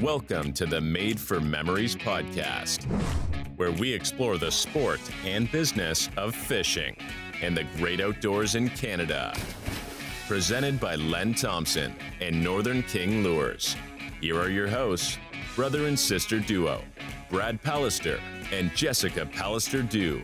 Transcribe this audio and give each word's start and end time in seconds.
Welcome 0.00 0.52
to 0.52 0.64
the 0.64 0.80
Made 0.80 1.18
for 1.18 1.40
Memories 1.40 1.96
podcast, 1.96 2.84
where 3.56 3.72
we 3.72 3.92
explore 3.92 4.38
the 4.38 4.52
sport 4.52 5.00
and 5.24 5.50
business 5.50 6.08
of 6.16 6.34
fishing 6.34 6.96
and 7.42 7.56
the 7.56 7.64
great 7.78 8.00
outdoors 8.00 8.54
in 8.54 8.68
Canada. 8.70 9.34
Presented 10.28 10.78
by 10.78 10.94
Len 10.94 11.34
Thompson 11.34 11.94
and 12.20 12.44
Northern 12.44 12.84
King 12.84 13.24
Lures. 13.24 13.74
Here 14.20 14.38
are 14.38 14.50
your 14.50 14.68
hosts, 14.68 15.18
brother 15.56 15.86
and 15.86 15.98
sister 15.98 16.38
duo, 16.38 16.80
Brad 17.28 17.60
Pallister 17.62 18.20
and 18.52 18.74
Jessica 18.76 19.26
Pallister 19.26 19.88
Dew. 19.88 20.22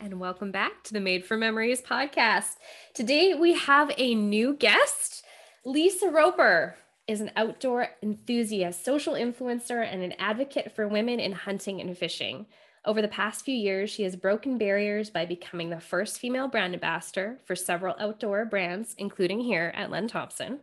And 0.00 0.18
welcome 0.18 0.50
back 0.50 0.82
to 0.84 0.94
the 0.94 1.00
Made 1.00 1.26
for 1.26 1.36
Memories 1.36 1.82
podcast. 1.82 2.56
Today 2.94 3.34
we 3.34 3.52
have 3.52 3.92
a 3.98 4.14
new 4.14 4.54
guest. 4.54 5.22
Lisa 5.62 6.08
Roper 6.08 6.76
is 7.06 7.20
an 7.20 7.30
outdoor 7.36 7.88
enthusiast, 8.02 8.82
social 8.82 9.12
influencer, 9.12 9.86
and 9.86 10.02
an 10.02 10.14
advocate 10.18 10.74
for 10.74 10.88
women 10.88 11.20
in 11.20 11.32
hunting 11.32 11.82
and 11.82 11.98
fishing. 11.98 12.46
Over 12.86 13.02
the 13.02 13.08
past 13.08 13.44
few 13.44 13.54
years, 13.54 13.90
she 13.90 14.04
has 14.04 14.16
broken 14.16 14.56
barriers 14.56 15.10
by 15.10 15.26
becoming 15.26 15.68
the 15.68 15.80
first 15.80 16.18
female 16.18 16.48
brand 16.48 16.72
ambassador 16.72 17.36
for 17.44 17.54
several 17.54 17.94
outdoor 18.00 18.46
brands, 18.46 18.94
including 18.96 19.40
here 19.40 19.70
at 19.76 19.90
Len 19.90 20.08
Thompson. 20.08 20.60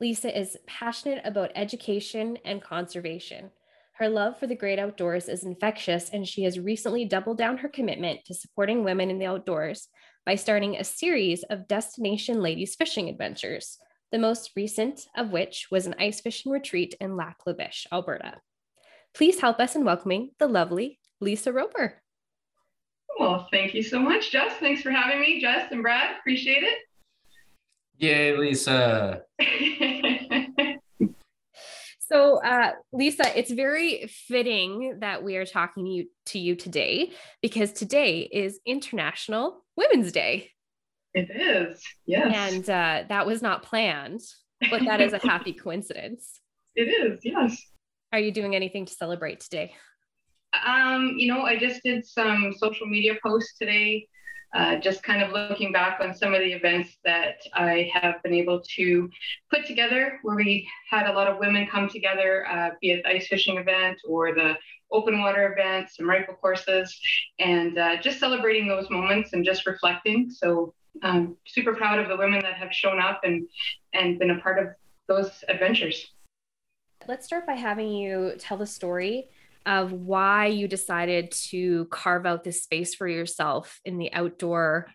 Lisa 0.00 0.36
is 0.36 0.58
passionate 0.66 1.22
about 1.24 1.52
education 1.54 2.38
and 2.44 2.60
conservation. 2.60 3.52
Her 3.98 4.08
love 4.08 4.40
for 4.40 4.48
the 4.48 4.56
great 4.56 4.80
outdoors 4.80 5.28
is 5.28 5.44
infectious, 5.44 6.10
and 6.10 6.26
she 6.26 6.42
has 6.42 6.58
recently 6.58 7.04
doubled 7.04 7.38
down 7.38 7.58
her 7.58 7.68
commitment 7.68 8.24
to 8.24 8.34
supporting 8.34 8.82
women 8.82 9.08
in 9.08 9.20
the 9.20 9.26
outdoors 9.26 9.86
by 10.26 10.34
starting 10.34 10.76
a 10.76 10.82
series 10.82 11.44
of 11.44 11.68
destination 11.68 12.42
ladies 12.42 12.74
fishing 12.74 13.08
adventures, 13.08 13.78
the 14.10 14.18
most 14.18 14.50
recent 14.56 15.06
of 15.16 15.30
which 15.30 15.68
was 15.70 15.86
an 15.86 15.94
ice 16.00 16.20
fishing 16.20 16.50
retreat 16.50 16.96
in 17.00 17.16
Lac 17.16 17.36
La 17.46 17.52
Biche, 17.52 17.86
Alberta. 17.92 18.40
Please 19.14 19.40
help 19.40 19.60
us 19.60 19.76
in 19.76 19.84
welcoming 19.84 20.30
the 20.40 20.48
lovely 20.48 20.98
Lisa 21.20 21.52
Roper. 21.52 22.02
Well, 23.20 23.46
thank 23.52 23.74
you 23.74 23.82
so 23.84 24.00
much, 24.00 24.32
Jess. 24.32 24.54
Thanks 24.58 24.82
for 24.82 24.90
having 24.90 25.20
me, 25.20 25.40
Jess 25.40 25.70
and 25.70 25.82
Brad. 25.82 26.16
Appreciate 26.18 26.64
it. 26.64 26.78
Yay, 27.98 28.36
Lisa. 28.36 29.22
So, 32.14 32.40
uh, 32.44 32.70
Lisa, 32.92 33.36
it's 33.36 33.50
very 33.50 34.06
fitting 34.06 34.98
that 35.00 35.24
we 35.24 35.34
are 35.34 35.44
talking 35.44 35.84
to 35.84 35.90
you, 35.90 36.06
to 36.26 36.38
you 36.38 36.54
today 36.54 37.10
because 37.42 37.72
today 37.72 38.20
is 38.20 38.60
International 38.64 39.64
Women's 39.76 40.12
Day. 40.12 40.52
It 41.12 41.28
is, 41.28 41.82
yes. 42.06 42.52
And 42.52 42.70
uh, 42.70 43.08
that 43.08 43.26
was 43.26 43.42
not 43.42 43.64
planned, 43.64 44.20
but 44.70 44.84
that 44.84 45.00
is 45.00 45.12
a 45.12 45.18
happy 45.18 45.52
coincidence. 45.64 46.38
It 46.76 46.82
is, 46.82 47.18
yes. 47.24 47.60
Are 48.12 48.20
you 48.20 48.30
doing 48.30 48.54
anything 48.54 48.86
to 48.86 48.94
celebrate 48.94 49.40
today? 49.40 49.72
Um, 50.64 51.14
you 51.16 51.26
know, 51.26 51.42
I 51.42 51.58
just 51.58 51.82
did 51.82 52.06
some 52.06 52.52
social 52.56 52.86
media 52.86 53.14
posts 53.24 53.58
today 53.58 54.06
uh, 54.54 54.76
just 54.76 55.02
kind 55.02 55.22
of 55.22 55.32
looking 55.32 55.72
back 55.72 55.98
on 56.00 56.14
some 56.14 56.32
of 56.32 56.40
the 56.40 56.52
events 56.52 56.96
that 57.04 57.40
I 57.52 57.90
have 57.92 58.22
been 58.22 58.32
able 58.32 58.62
to 58.76 59.10
put 59.50 59.66
together 59.66 60.20
where 60.22 60.36
we 60.36 60.68
had 60.88 61.08
a 61.08 61.12
lot 61.12 61.26
of 61.26 61.38
women 61.38 61.66
come 61.66 61.88
together, 61.88 62.46
uh, 62.48 62.70
be 62.80 62.92
it 62.92 63.02
the 63.02 63.10
ice 63.10 63.26
fishing 63.26 63.58
event 63.58 63.98
or 64.08 64.32
the 64.32 64.54
open 64.92 65.20
water 65.20 65.52
event, 65.52 65.90
some 65.90 66.08
rifle 66.08 66.34
courses, 66.34 66.96
and 67.40 67.78
uh, 67.78 68.00
just 68.00 68.20
celebrating 68.20 68.68
those 68.68 68.88
moments 68.90 69.32
and 69.32 69.44
just 69.44 69.66
reflecting. 69.66 70.30
So 70.30 70.72
I'm 71.02 71.36
super 71.46 71.74
proud 71.74 71.98
of 71.98 72.08
the 72.08 72.16
women 72.16 72.40
that 72.42 72.54
have 72.54 72.72
shown 72.72 73.00
up 73.00 73.22
and, 73.24 73.48
and 73.92 74.20
been 74.20 74.30
a 74.30 74.38
part 74.38 74.60
of 74.60 74.68
those 75.08 75.42
adventures. 75.48 76.12
Let's 77.08 77.26
start 77.26 77.44
by 77.44 77.54
having 77.54 77.92
you 77.92 78.34
tell 78.38 78.56
the 78.56 78.66
story 78.66 79.28
of 79.66 79.92
why 79.92 80.46
you 80.46 80.68
decided 80.68 81.30
to 81.30 81.86
carve 81.86 82.26
out 82.26 82.44
this 82.44 82.62
space 82.62 82.94
for 82.94 83.08
yourself 83.08 83.80
in 83.84 83.98
the 83.98 84.12
outdoor 84.12 84.86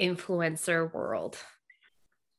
influencer 0.00 0.92
world. 0.92 1.38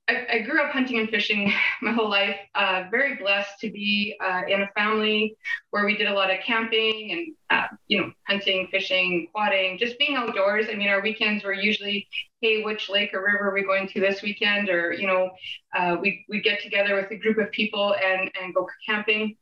I, 0.10 0.26
I 0.32 0.40
grew 0.40 0.60
up 0.60 0.72
hunting 0.72 0.98
and 0.98 1.10
fishing 1.10 1.54
my 1.82 1.92
whole 1.92 2.10
life. 2.10 2.36
Uh, 2.56 2.86
very 2.90 3.16
blessed 3.16 3.60
to 3.60 3.70
be 3.70 4.16
uh, 4.20 4.42
in 4.48 4.64
a 4.64 4.68
family 4.76 5.38
where 5.70 5.86
we 5.86 5.96
did 5.96 6.08
a 6.08 6.14
lot 6.14 6.32
of 6.32 6.40
camping 6.44 7.12
and, 7.12 7.36
uh, 7.52 7.68
you 7.88 8.02
know, 8.02 8.12
hunting, 8.28 8.68
fishing, 8.72 9.28
quadding, 9.32 9.78
just 9.78 10.00
being 10.00 10.16
outdoors. 10.16 10.66
I 10.70 10.76
mean, 10.76 10.90
our 10.90 11.02
weekends 11.02 11.44
were 11.44 11.54
usually, 11.54 12.08
hey, 12.42 12.64
which 12.64 12.90
lake 12.90 13.14
or 13.14 13.24
river 13.24 13.50
are 13.50 13.54
we 13.54 13.64
going 13.64 13.88
to 13.90 14.00
this 14.00 14.24
weekend? 14.24 14.70
Or, 14.70 14.94
you 14.94 15.06
know, 15.06 15.30
uh, 15.78 15.98
we 16.02 16.26
we 16.28 16.42
get 16.42 16.62
together 16.62 16.96
with 16.96 17.12
a 17.12 17.16
group 17.16 17.38
of 17.38 17.52
people 17.52 17.96
and 18.04 18.32
and 18.42 18.54
go 18.56 18.68
camping 18.88 19.38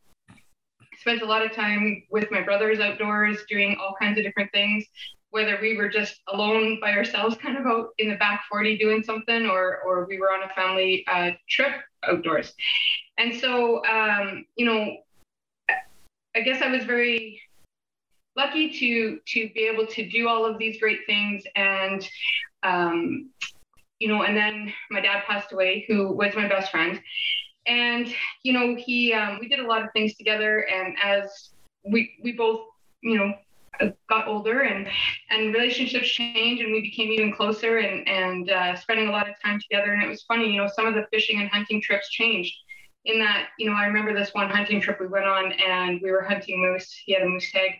spent 1.00 1.22
a 1.22 1.26
lot 1.26 1.46
of 1.46 1.52
time 1.54 2.04
with 2.10 2.30
my 2.32 2.42
brothers 2.42 2.80
outdoors 2.80 3.40
doing 3.50 3.78
all 3.80 3.96
kinds 4.00 4.18
of 4.18 4.24
different 4.24 4.52
things. 4.52 4.86
Whether 5.30 5.58
we 5.62 5.76
were 5.76 5.90
just 5.90 6.22
alone 6.32 6.80
by 6.80 6.94
ourselves 6.94 7.36
kind 7.36 7.58
of 7.58 7.66
out 7.66 7.90
in 7.98 8.10
the 8.10 8.16
back 8.16 8.44
40 8.50 8.78
doing 8.78 9.04
something 9.04 9.46
or 9.46 9.80
or 9.86 10.06
we 10.06 10.20
were 10.20 10.32
on 10.32 10.50
a 10.50 10.54
family 10.54 11.06
uh, 11.08 11.32
trip 11.50 11.74
outdoors. 12.04 12.54
And 13.18 13.36
so 13.36 13.84
um, 13.86 14.46
you 14.56 14.66
know 14.66 14.98
i 16.36 16.42
guess 16.42 16.62
i 16.62 16.70
was 16.70 16.84
very 16.84 17.42
lucky 18.36 18.72
to 18.72 19.20
to 19.26 19.50
be 19.54 19.62
able 19.62 19.88
to 19.88 20.08
do 20.08 20.28
all 20.28 20.46
of 20.46 20.58
these 20.58 20.80
great 20.80 21.00
things. 21.06 21.44
And 21.56 22.08
um, 22.64 23.32
you 24.00 24.08
know 24.08 24.24
and 24.24 24.38
then 24.38 24.74
my 24.92 25.02
dad 25.02 25.24
passed 25.26 25.52
away 25.52 25.86
who 25.88 26.12
was 26.12 26.36
my 26.36 26.48
best 26.48 26.72
friend 26.72 27.02
and 27.68 28.14
you 28.44 28.54
know 28.54 28.76
he 28.76 29.14
um, 29.14 29.38
we 29.40 29.48
did 29.48 29.60
a 29.60 29.68
lot 29.68 29.84
of 29.84 29.90
things 29.94 30.16
together 30.16 30.68
and 30.72 30.96
as 31.04 31.52
we 31.92 32.12
we 32.24 32.32
both 32.32 32.62
you 33.02 33.18
know 33.18 33.34
got 34.10 34.28
older 34.28 34.62
and 34.62 34.88
and 35.30 35.54
relationships 35.54 36.08
changed 36.08 36.64
and 36.64 36.74
we 36.74 36.82
became 36.82 37.12
even 37.12 37.32
closer 37.32 37.78
and 37.78 38.08
and 38.08 38.50
uh, 38.50 38.76
spending 38.76 39.08
a 39.08 39.12
lot 39.12 39.30
of 39.30 39.36
time 39.44 39.60
together. 39.60 39.94
And 39.94 40.04
it 40.04 40.10
was 40.10 40.24
funny 40.24 40.52
you 40.52 40.58
know 40.58 40.68
some 40.68 40.88
of 40.88 40.96
the 40.96 41.06
fishing 41.12 41.40
and 41.40 41.50
hunting 41.50 41.82
trips 41.82 42.10
changed 42.10 42.54
in 43.06 43.20
that 43.20 43.50
you 43.60 43.70
know 43.70 43.76
i 43.76 43.86
remember 43.86 44.14
this 44.14 44.34
one 44.34 44.50
hunting 44.50 44.82
trip 44.82 45.00
we 45.00 45.08
went 45.08 45.26
on 45.26 45.52
and 45.54 46.02
we 46.02 46.12
were 46.12 46.24
hunting 46.24 46.60
moose. 46.62 46.92
He 47.06 47.14
had 47.14 47.22
a 47.22 47.28
moose 47.28 47.52
tag 47.52 47.72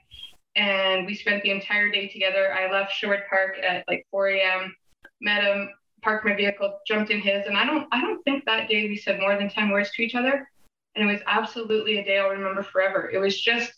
and 0.56 1.06
we 1.06 1.16
spent 1.16 1.44
the 1.44 1.52
entire 1.52 1.90
day 1.90 2.08
together. 2.08 2.54
I 2.54 2.72
left 2.72 2.94
sherwood 2.94 3.24
park 3.30 3.58
at 3.62 3.84
like 3.88 4.06
4 4.12 4.30
a.m 4.30 4.76
met 5.22 5.44
him 5.44 5.70
parked 6.08 6.24
my 6.24 6.34
vehicle, 6.34 6.80
jumped 6.88 7.12
in 7.12 7.20
his, 7.20 7.48
and 7.48 7.58
I 7.58 7.66
don't 7.66 7.86
I 7.92 8.00
don't 8.00 8.24
think 8.24 8.46
that 8.46 8.70
day 8.70 8.88
we 8.88 8.96
said 8.96 9.20
more 9.20 9.36
than 9.36 9.50
10 9.50 9.72
words 9.72 9.92
to 9.92 10.02
each 10.02 10.16
other. 10.16 10.50
And 10.96 11.04
it 11.04 11.12
was 11.12 11.22
absolutely 11.28 11.98
a 11.98 12.06
day 12.06 12.18
I'll 12.18 12.30
remember 12.30 12.64
forever. 12.64 13.10
It 13.10 13.18
was 13.18 13.42
just 13.42 13.74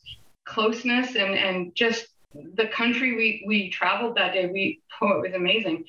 closeness 0.45 1.15
and 1.15 1.33
and 1.33 1.73
just 1.73 2.05
the 2.53 2.67
country 2.67 3.15
we 3.15 3.43
we 3.47 3.71
traveled 3.71 4.15
that 4.17 4.33
day. 4.33 4.45
We 4.45 4.79
oh, 5.01 5.13
it 5.17 5.21
was 5.21 5.33
amazing. 5.33 5.85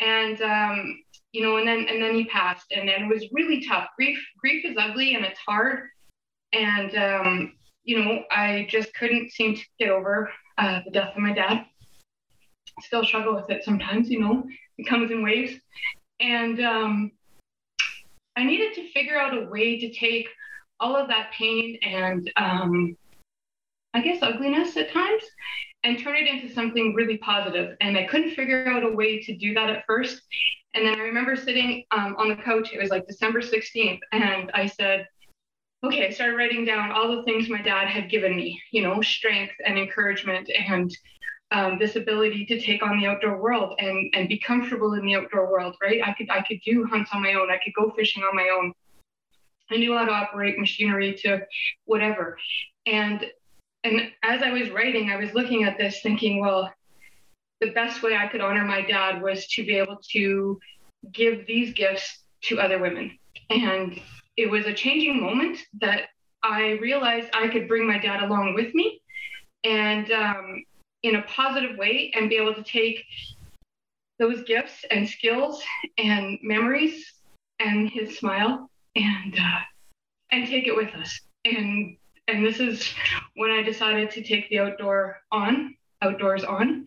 And 0.00 0.42
um, 0.42 1.04
you 1.30 1.42
know, 1.44 1.58
and 1.58 1.68
then 1.68 1.86
and 1.88 2.02
then 2.02 2.16
he 2.16 2.24
passed, 2.24 2.66
and 2.72 2.88
then 2.88 3.04
it 3.04 3.14
was 3.14 3.24
really 3.30 3.64
tough. 3.64 3.86
Grief 3.96 4.18
grief 4.40 4.64
is 4.64 4.76
ugly 4.76 5.14
and 5.14 5.24
it's 5.24 5.38
hard. 5.38 5.84
And 6.52 6.96
um, 6.96 7.52
you 7.84 8.02
know, 8.02 8.24
I 8.32 8.66
just 8.68 8.92
couldn't 8.94 9.30
seem 9.30 9.54
to 9.54 9.62
get 9.78 9.90
over 9.90 10.32
uh, 10.58 10.80
the 10.84 10.90
death 10.90 11.12
of 11.14 11.22
my 11.22 11.32
dad. 11.32 11.64
Still 12.80 13.04
struggle 13.04 13.36
with 13.36 13.48
it 13.50 13.62
sometimes, 13.62 14.10
you 14.10 14.18
know. 14.18 14.42
It 14.78 14.86
comes 14.86 15.10
in 15.10 15.22
waves. 15.22 15.52
And 16.20 16.60
um, 16.60 17.12
I 18.36 18.44
needed 18.44 18.74
to 18.74 18.90
figure 18.92 19.18
out 19.18 19.36
a 19.36 19.46
way 19.46 19.78
to 19.80 19.92
take 19.92 20.28
all 20.78 20.96
of 20.96 21.08
that 21.08 21.30
pain 21.32 21.78
and 21.82 22.30
um, 22.36 22.96
I 23.94 24.02
guess 24.02 24.22
ugliness 24.22 24.76
at 24.76 24.92
times 24.92 25.22
and 25.84 25.98
turn 25.98 26.16
it 26.16 26.26
into 26.26 26.52
something 26.52 26.94
really 26.94 27.18
positive. 27.18 27.76
And 27.80 27.96
I 27.96 28.04
couldn't 28.04 28.34
figure 28.34 28.68
out 28.68 28.84
a 28.84 28.94
way 28.94 29.22
to 29.22 29.36
do 29.36 29.54
that 29.54 29.70
at 29.70 29.84
first. 29.86 30.20
And 30.74 30.86
then 30.86 30.98
I 30.98 31.04
remember 31.04 31.36
sitting 31.36 31.84
um, 31.92 32.16
on 32.18 32.28
the 32.28 32.36
couch, 32.36 32.70
it 32.72 32.80
was 32.80 32.90
like 32.90 33.06
December 33.06 33.40
16th, 33.40 34.00
and 34.12 34.50
I 34.52 34.66
said, 34.66 35.08
okay, 35.84 36.06
I 36.06 36.10
started 36.10 36.36
writing 36.36 36.64
down 36.64 36.90
all 36.90 37.16
the 37.16 37.22
things 37.22 37.48
my 37.48 37.62
dad 37.62 37.88
had 37.88 38.10
given 38.10 38.36
me, 38.36 38.60
you 38.72 38.82
know, 38.82 39.00
strength 39.00 39.54
and 39.64 39.78
encouragement 39.78 40.50
and 40.50 40.94
um, 41.52 41.78
this 41.78 41.96
ability 41.96 42.44
to 42.46 42.60
take 42.60 42.82
on 42.82 42.98
the 42.98 43.06
outdoor 43.06 43.40
world 43.40 43.76
and 43.78 44.12
and 44.14 44.28
be 44.28 44.38
comfortable 44.38 44.94
in 44.94 45.04
the 45.06 45.14
outdoor 45.14 45.50
world, 45.50 45.76
right? 45.82 46.00
I 46.04 46.12
could 46.12 46.30
I 46.30 46.42
could 46.42 46.60
do 46.64 46.84
hunts 46.84 47.10
on 47.12 47.22
my 47.22 47.34
own. 47.34 47.50
I 47.50 47.58
could 47.62 47.74
go 47.74 47.90
fishing 47.90 48.22
on 48.22 48.34
my 48.34 48.48
own. 48.48 48.72
I 49.70 49.76
knew 49.76 49.96
how 49.96 50.04
to 50.04 50.12
operate 50.12 50.58
machinery 50.58 51.14
to 51.22 51.46
whatever. 51.84 52.38
And 52.86 53.24
and 53.84 54.10
as 54.22 54.42
I 54.42 54.50
was 54.50 54.70
writing, 54.70 55.10
I 55.10 55.16
was 55.16 55.32
looking 55.34 55.64
at 55.64 55.78
this 55.78 56.00
thinking, 56.00 56.40
well, 56.40 56.72
the 57.60 57.70
best 57.70 58.02
way 58.02 58.16
I 58.16 58.26
could 58.26 58.40
honor 58.40 58.64
my 58.64 58.82
dad 58.82 59.22
was 59.22 59.46
to 59.48 59.64
be 59.64 59.76
able 59.76 59.98
to 60.12 60.58
give 61.12 61.46
these 61.46 61.72
gifts 61.72 62.24
to 62.42 62.60
other 62.60 62.78
women. 62.78 63.16
And 63.48 64.00
it 64.36 64.50
was 64.50 64.66
a 64.66 64.74
changing 64.74 65.20
moment 65.20 65.58
that 65.80 66.08
I 66.42 66.78
realized 66.82 67.28
I 67.32 67.48
could 67.48 67.68
bring 67.68 67.86
my 67.86 67.98
dad 67.98 68.22
along 68.22 68.54
with 68.54 68.74
me. 68.74 69.00
And 69.64 70.10
um, 70.10 70.64
in 71.02 71.16
a 71.16 71.22
positive 71.22 71.76
way 71.76 72.12
and 72.14 72.28
be 72.28 72.36
able 72.36 72.54
to 72.54 72.62
take 72.62 73.04
those 74.18 74.42
gifts 74.44 74.84
and 74.90 75.08
skills 75.08 75.62
and 75.98 76.38
memories 76.42 77.12
and 77.60 77.88
his 77.90 78.18
smile 78.18 78.70
and 78.94 79.34
uh, 79.38 79.60
and 80.32 80.46
take 80.46 80.66
it 80.66 80.76
with 80.76 80.94
us. 80.94 81.20
And 81.44 81.96
and 82.28 82.44
this 82.44 82.60
is 82.60 82.92
when 83.34 83.50
I 83.50 83.62
decided 83.62 84.10
to 84.12 84.22
take 84.22 84.48
the 84.48 84.58
outdoor 84.58 85.18
on 85.30 85.76
outdoors 86.02 86.44
on 86.44 86.86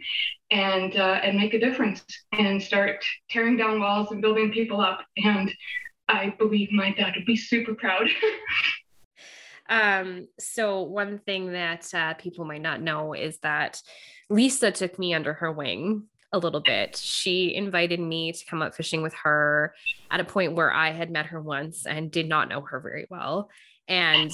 and 0.51 0.95
uh, 0.95 1.19
and 1.23 1.37
make 1.37 1.53
a 1.53 1.59
difference 1.59 2.03
and 2.31 2.61
start 2.61 3.03
tearing 3.29 3.57
down 3.57 3.79
walls 3.79 4.11
and 4.11 4.21
building 4.21 4.51
people 4.51 4.81
up. 4.81 4.99
And 5.17 5.53
I 6.07 6.33
believe 6.37 6.71
my 6.71 6.91
dad 6.91 7.13
would 7.15 7.25
be 7.25 7.37
super 7.37 7.75
proud. 7.75 8.07
um, 9.69 10.27
so 10.39 10.81
one 10.81 11.19
thing 11.19 11.53
that 11.53 11.93
uh, 11.93 12.15
people 12.15 12.43
might 12.43 12.61
not 12.61 12.81
know 12.81 13.13
is 13.13 13.37
that 13.39 13.81
Lisa 14.29 14.71
took 14.71 14.97
me 14.97 15.13
under 15.13 15.33
her 15.33 15.51
wing 15.51 16.03
a 16.31 16.39
little 16.39 16.59
bit. 16.59 16.97
She 16.97 17.53
invited 17.53 17.99
me 17.99 18.31
to 18.31 18.45
come 18.45 18.61
out 18.61 18.75
fishing 18.75 19.01
with 19.01 19.13
her 19.23 19.73
at 20.11 20.19
a 20.19 20.25
point 20.25 20.55
where 20.55 20.71
I 20.71 20.91
had 20.91 21.11
met 21.11 21.27
her 21.27 21.41
once 21.41 21.85
and 21.85 22.11
did 22.11 22.27
not 22.27 22.49
know 22.49 22.61
her 22.61 22.79
very 22.79 23.05
well. 23.09 23.49
And 23.87 24.31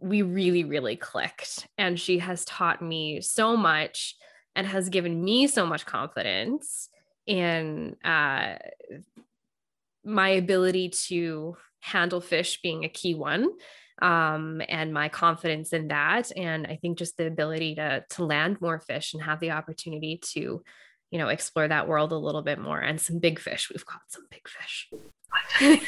we 0.00 0.22
really, 0.22 0.64
really 0.64 0.96
clicked. 0.96 1.68
And 1.78 1.98
she 1.98 2.18
has 2.18 2.44
taught 2.44 2.82
me 2.82 3.20
so 3.20 3.56
much 3.56 4.16
and 4.56 4.66
has 4.66 4.88
given 4.88 5.22
me 5.22 5.46
so 5.46 5.66
much 5.66 5.86
confidence 5.86 6.88
in 7.26 7.96
uh, 8.04 8.56
my 10.04 10.28
ability 10.30 10.90
to 11.08 11.56
handle 11.80 12.20
fish 12.20 12.60
being 12.62 12.84
a 12.84 12.88
key 12.88 13.14
one 13.14 13.50
um, 14.02 14.60
and 14.68 14.92
my 14.92 15.08
confidence 15.08 15.72
in 15.72 15.88
that 15.88 16.30
and 16.36 16.66
i 16.66 16.76
think 16.76 16.98
just 16.98 17.16
the 17.16 17.26
ability 17.26 17.74
to 17.74 18.04
to 18.10 18.24
land 18.24 18.60
more 18.60 18.78
fish 18.78 19.14
and 19.14 19.22
have 19.22 19.40
the 19.40 19.50
opportunity 19.50 20.18
to 20.22 20.62
you 21.10 21.18
know 21.18 21.28
explore 21.28 21.68
that 21.68 21.88
world 21.88 22.12
a 22.12 22.18
little 22.18 22.42
bit 22.42 22.58
more 22.58 22.80
and 22.80 23.00
some 23.00 23.18
big 23.18 23.38
fish 23.38 23.70
we've 23.72 23.86
caught 23.86 24.02
some 24.08 24.26
big 24.30 24.46
fish 24.48 24.90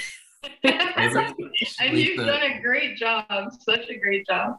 and 1.81 1.99
you've 1.99 2.17
done 2.17 2.43
a 2.43 2.61
great 2.63 2.97
job 2.97 3.25
such 3.61 3.89
a 3.89 3.99
great 3.99 4.27
job 4.27 4.57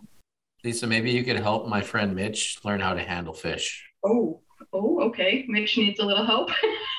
lisa 0.63 0.85
maybe 0.85 1.09
you 1.11 1.23
could 1.23 1.37
help 1.37 1.67
my 1.67 1.81
friend 1.81 2.15
mitch 2.15 2.59
learn 2.63 2.79
how 2.79 2.93
to 2.93 3.01
handle 3.01 3.33
fish 3.33 3.89
Oh, 4.03 4.41
oh, 4.73 5.01
okay. 5.07 5.45
Mitch 5.47 5.77
needs 5.77 5.99
a 5.99 6.05
little 6.05 6.25
help. 6.25 6.49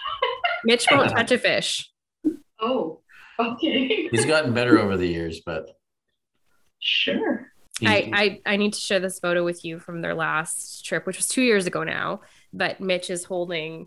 Mitch 0.64 0.86
won't 0.90 1.10
touch 1.16 1.32
a 1.32 1.38
fish. 1.38 1.90
Oh, 2.60 3.00
okay. 3.38 4.08
He's 4.10 4.26
gotten 4.26 4.52
better 4.52 4.78
over 4.78 4.96
the 4.96 5.06
years, 5.06 5.40
but 5.44 5.70
sure. 6.80 7.46
I, 7.82 8.02
mm-hmm. 8.02 8.14
I 8.14 8.40
I 8.44 8.56
need 8.56 8.74
to 8.74 8.80
share 8.80 9.00
this 9.00 9.18
photo 9.18 9.44
with 9.44 9.64
you 9.64 9.78
from 9.78 10.02
their 10.02 10.14
last 10.14 10.84
trip, 10.84 11.06
which 11.06 11.16
was 11.16 11.28
two 11.28 11.42
years 11.42 11.66
ago 11.66 11.82
now. 11.82 12.20
But 12.52 12.80
Mitch 12.80 13.10
is 13.10 13.24
holding 13.24 13.86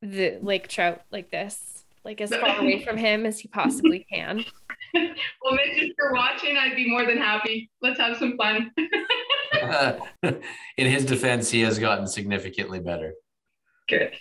the 0.00 0.38
lake 0.40 0.68
trout 0.68 1.02
like 1.10 1.30
this, 1.30 1.84
like 2.04 2.20
as 2.20 2.30
far 2.34 2.60
away 2.60 2.82
from 2.84 2.96
him 2.96 3.26
as 3.26 3.38
he 3.38 3.48
possibly 3.48 4.06
can. 4.10 4.44
well, 4.94 5.52
Mitch, 5.52 5.82
if 5.82 5.92
you're 5.98 6.14
watching, 6.14 6.56
I'd 6.56 6.76
be 6.76 6.88
more 6.88 7.04
than 7.04 7.18
happy. 7.18 7.70
Let's 7.82 7.98
have 7.98 8.16
some 8.16 8.36
fun. 8.36 8.70
in 10.22 10.90
his 10.90 11.04
defense, 11.04 11.50
he 11.50 11.60
has 11.62 11.78
gotten 11.78 12.06
significantly 12.06 12.80
better. 12.80 13.14
Good. 13.88 14.14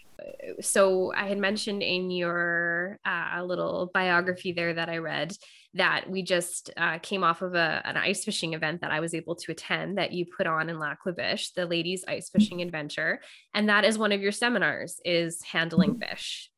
So 0.61 1.11
I 1.15 1.27
had 1.27 1.39
mentioned 1.39 1.81
in 1.81 2.11
your 2.11 2.99
uh, 3.05 3.43
little 3.43 3.89
biography 3.93 4.51
there 4.51 4.73
that 4.73 4.89
I 4.89 4.97
read 4.97 5.35
that 5.73 6.09
we 6.09 6.23
just 6.23 6.71
uh, 6.77 6.99
came 6.99 7.23
off 7.23 7.41
of 7.41 7.55
a, 7.55 7.81
an 7.83 7.97
ice 7.97 8.23
fishing 8.23 8.53
event 8.53 8.81
that 8.81 8.91
I 8.91 8.99
was 8.99 9.13
able 9.13 9.35
to 9.35 9.51
attend 9.51 9.97
that 9.97 10.13
you 10.13 10.25
put 10.25 10.47
on 10.47 10.69
in 10.69 10.79
Lac 10.79 10.99
La 11.05 11.11
Biche, 11.11 11.53
the 11.53 11.65
ladies 11.65 12.05
ice 12.07 12.29
fishing 12.29 12.61
adventure, 12.61 13.21
and 13.53 13.67
that 13.69 13.85
is 13.85 13.97
one 13.97 14.11
of 14.11 14.21
your 14.21 14.31
seminars 14.31 15.01
is 15.03 15.41
handling 15.41 15.99
fish. 15.99 16.49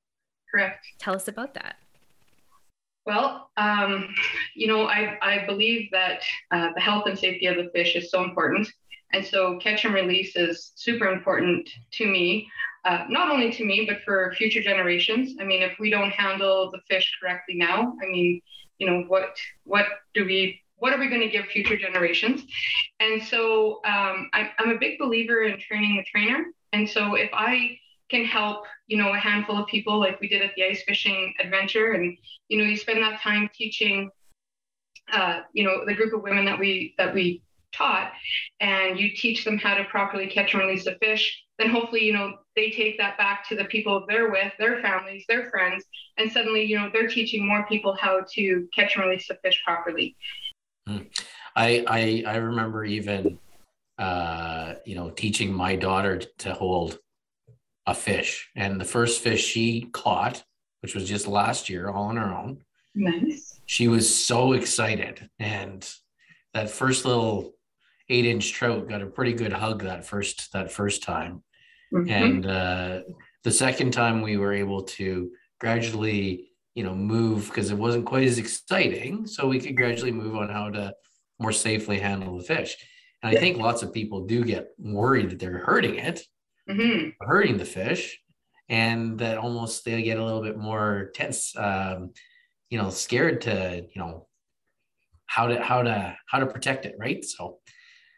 Correct. 0.54 0.86
Tell 1.00 1.16
us 1.16 1.28
about 1.28 1.54
that. 1.56 1.76
Well, 3.06 3.50
um, 3.56 4.14
you 4.54 4.68
know, 4.68 4.86
I, 4.86 5.18
I 5.22 5.46
believe 5.46 5.90
that 5.92 6.22
uh, 6.52 6.70
the 6.76 6.82
health 6.82 7.06
and 7.08 7.18
safety 7.18 7.48
of 7.48 7.56
the 7.56 7.70
fish 7.74 7.96
is 7.96 8.12
so 8.12 8.24
important. 8.24 8.68
And 9.14 9.26
so 9.26 9.58
catch 9.60 9.86
and 9.86 9.94
release 9.94 10.36
is 10.36 10.74
super 10.76 11.08
important 11.08 11.70
to 11.94 12.06
me, 12.06 12.50
uh, 12.86 13.06
not 13.10 13.30
only 13.32 13.52
to 13.54 13.66
me, 13.66 13.86
but 13.88 14.02
for 14.04 14.34
future 14.38 14.62
generations. 14.62 15.36
I 15.40 15.44
mean, 15.44 15.62
if 15.62 15.80
we 15.80 15.90
don't 15.90 16.12
handle 16.12 16.72
the 16.72 16.80
fish 16.90 17.18
correctly 17.22 17.56
now, 17.56 17.94
I 18.02 18.06
mean, 18.06 18.42
you 18.80 18.88
know, 18.88 19.04
what 19.08 19.36
what 19.64 19.86
do 20.14 20.26
we 20.26 20.62
what 20.78 20.94
are 20.94 21.00
we 21.00 21.08
going 21.08 21.22
to 21.22 21.30
give 21.30 21.46
future 21.46 21.78
generations? 21.78 22.44
And 23.00 23.24
so 23.24 23.80
um, 23.86 24.30
I, 24.34 24.52
I'm 24.60 24.70
a 24.70 24.78
big 24.78 25.00
believer 25.00 25.44
in 25.44 25.60
training 25.60 25.98
the 25.98 26.04
trainer. 26.04 26.46
And 26.72 26.88
so 26.88 27.16
if 27.16 27.32
I 27.34 27.80
can 28.10 28.24
help 28.24 28.66
you 28.88 28.98
know 28.98 29.14
a 29.14 29.18
handful 29.18 29.58
of 29.58 29.68
people 29.68 30.00
like 30.00 30.20
we 30.22 30.28
did 30.28 30.42
at 30.42 30.52
the 30.56 30.64
ice 30.64 30.84
fishing 30.84 31.34
adventure 31.40 31.92
and 31.94 32.18
you 32.48 32.58
know 32.58 32.64
you 32.64 32.78
spend 32.78 33.02
that 33.02 33.20
time 33.20 33.50
teaching 33.54 34.10
uh, 35.14 35.42
you 35.54 35.64
know 35.64 35.86
the 35.86 35.94
group 35.94 36.14
of 36.14 36.22
women 36.22 36.46
that 36.46 36.60
we 36.60 36.94
that 36.98 37.14
we 37.14 37.42
taught 37.78 38.12
and 38.60 39.00
you 39.00 39.10
teach 39.16 39.44
them 39.46 39.58
how 39.58 39.76
to 39.76 39.84
properly 39.86 40.28
catch 40.28 40.54
and 40.54 40.64
release 40.64 40.88
a 40.88 40.96
fish 40.98 41.44
then 41.60 41.70
hopefully 41.70 42.04
you 42.04 42.14
know 42.14 42.34
they 42.56 42.70
take 42.70 42.98
that 42.98 43.18
back 43.18 43.48
to 43.48 43.56
the 43.56 43.66
people 43.66 44.06
they're 44.08 44.32
with 44.32 44.52
their 44.60 44.82
families 44.82 45.24
their 45.28 45.50
friends 45.50 45.86
and 46.18 46.32
suddenly 46.32 46.64
you 46.64 46.78
know 46.78 46.90
they're 46.92 47.08
teaching 47.08 47.48
more 47.48 47.66
people 47.68 47.96
how 47.96 48.22
to 48.32 48.68
catch 48.74 48.96
and 48.96 49.06
release 49.06 49.30
a 49.30 49.36
fish 49.44 49.62
properly 49.66 50.16
hmm. 50.88 50.98
I, 51.56 51.84
I 51.88 52.24
i 52.34 52.38
remember 52.38 52.86
even 52.86 53.40
uh 53.98 54.76
you 54.86 54.96
know 54.96 55.10
teaching 55.10 55.52
my 55.52 55.76
daughter 55.76 56.22
to 56.40 56.54
hold 56.54 57.00
a 57.88 57.96
fish. 57.96 58.52
And 58.56 58.80
the 58.80 58.86
first 58.86 59.22
fish 59.22 59.44
she 59.44 59.90
caught, 59.94 60.44
which 60.82 60.94
was 60.94 61.08
just 61.08 61.26
last 61.26 61.70
year, 61.70 61.90
all 61.90 62.04
on 62.04 62.18
her 62.18 62.36
own. 62.36 62.60
Nice. 62.94 63.60
She 63.66 63.88
was 63.88 64.14
so 64.14 64.52
excited. 64.52 65.30
And 65.40 65.90
that 66.54 66.70
first 66.70 67.06
little 67.06 67.54
eight 68.10 68.26
inch 68.26 68.54
trout 68.54 68.88
got 68.88 69.02
a 69.02 69.08
pretty 69.08 69.34
good 69.34 69.54
hug 69.54 69.84
that 69.84 70.06
first 70.06 70.52
that 70.54 70.72
first 70.72 71.04
time. 71.04 71.44
Mm-hmm. 71.94 72.10
And 72.10 72.46
uh, 72.46 73.02
the 73.44 73.52
second 73.52 73.92
time 73.92 74.22
we 74.22 74.38
were 74.38 74.54
able 74.54 74.84
to 74.84 75.32
gradually, 75.60 76.52
you 76.76 76.84
know, 76.84 76.94
move 76.96 77.48
because 77.48 77.72
it 77.72 77.78
wasn't 77.78 78.06
quite 78.06 78.28
as 78.28 78.38
exciting. 78.38 79.26
So 79.26 79.48
we 79.48 79.60
could 79.60 79.78
gradually 79.78 80.12
move 80.12 80.36
on 80.36 80.50
how 80.50 80.70
to 80.70 80.94
more 81.40 81.54
safely 81.54 82.00
handle 82.00 82.38
the 82.38 82.44
fish. 82.44 82.78
And 83.24 83.36
I 83.36 83.40
think 83.40 83.58
lots 83.58 83.84
of 83.84 83.94
people 83.94 84.26
do 84.26 84.44
get 84.44 84.70
worried 84.78 85.32
that 85.32 85.40
they're 85.40 85.60
hurting 85.60 85.96
it 85.96 86.22
mm-hmm. 86.70 87.10
hurting 87.26 87.58
the 87.58 87.66
fish 87.66 88.20
and 88.70 89.18
that 89.20 89.38
almost 89.38 89.86
they 89.86 90.02
get 90.04 90.20
a 90.20 90.24
little 90.24 90.42
bit 90.42 90.58
more 90.58 91.12
tense 91.16 91.56
um, 91.58 92.12
you 92.70 92.78
know 92.78 92.90
scared 92.90 93.42
to 93.42 93.86
you 93.94 94.02
know 94.02 94.28
how 95.26 95.48
to 95.48 95.62
how 95.62 95.82
to 95.82 96.16
how 96.28 96.40
to 96.40 96.46
protect 96.46 96.86
it 96.86 96.96
right 97.00 97.24
so 97.24 97.60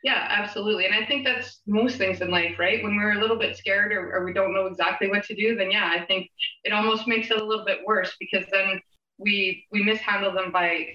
yeah 0.04 0.28
absolutely 0.30 0.86
and 0.86 0.96
i 0.96 1.06
think 1.06 1.26
that's 1.26 1.62
most 1.68 1.98
things 1.98 2.22
in 2.22 2.30
life 2.30 2.58
right? 2.58 2.84
When 2.84 2.96
we're 2.96 3.14
a 3.14 3.22
little 3.22 3.38
bit 3.38 3.58
scared 3.58 3.92
or, 3.92 4.16
or 4.16 4.26
we 4.26 4.34
don't 4.34 4.54
know 4.54 4.66
exactly 4.66 5.10
what 5.10 5.24
to 5.26 5.36
do 5.36 5.56
then 5.56 5.72
yeah 5.72 5.92
i 5.94 6.06
think 6.06 6.30
it 6.64 6.74
almost 6.74 7.08
makes 7.08 7.32
it 7.32 7.42
a 7.42 7.44
little 7.44 7.66
bit 7.66 7.80
worse 7.86 8.16
because 8.20 8.46
then 8.52 8.80
we 9.18 9.66
we 9.72 9.84
mishandle 9.84 10.34
them 10.34 10.52
by 10.52 10.88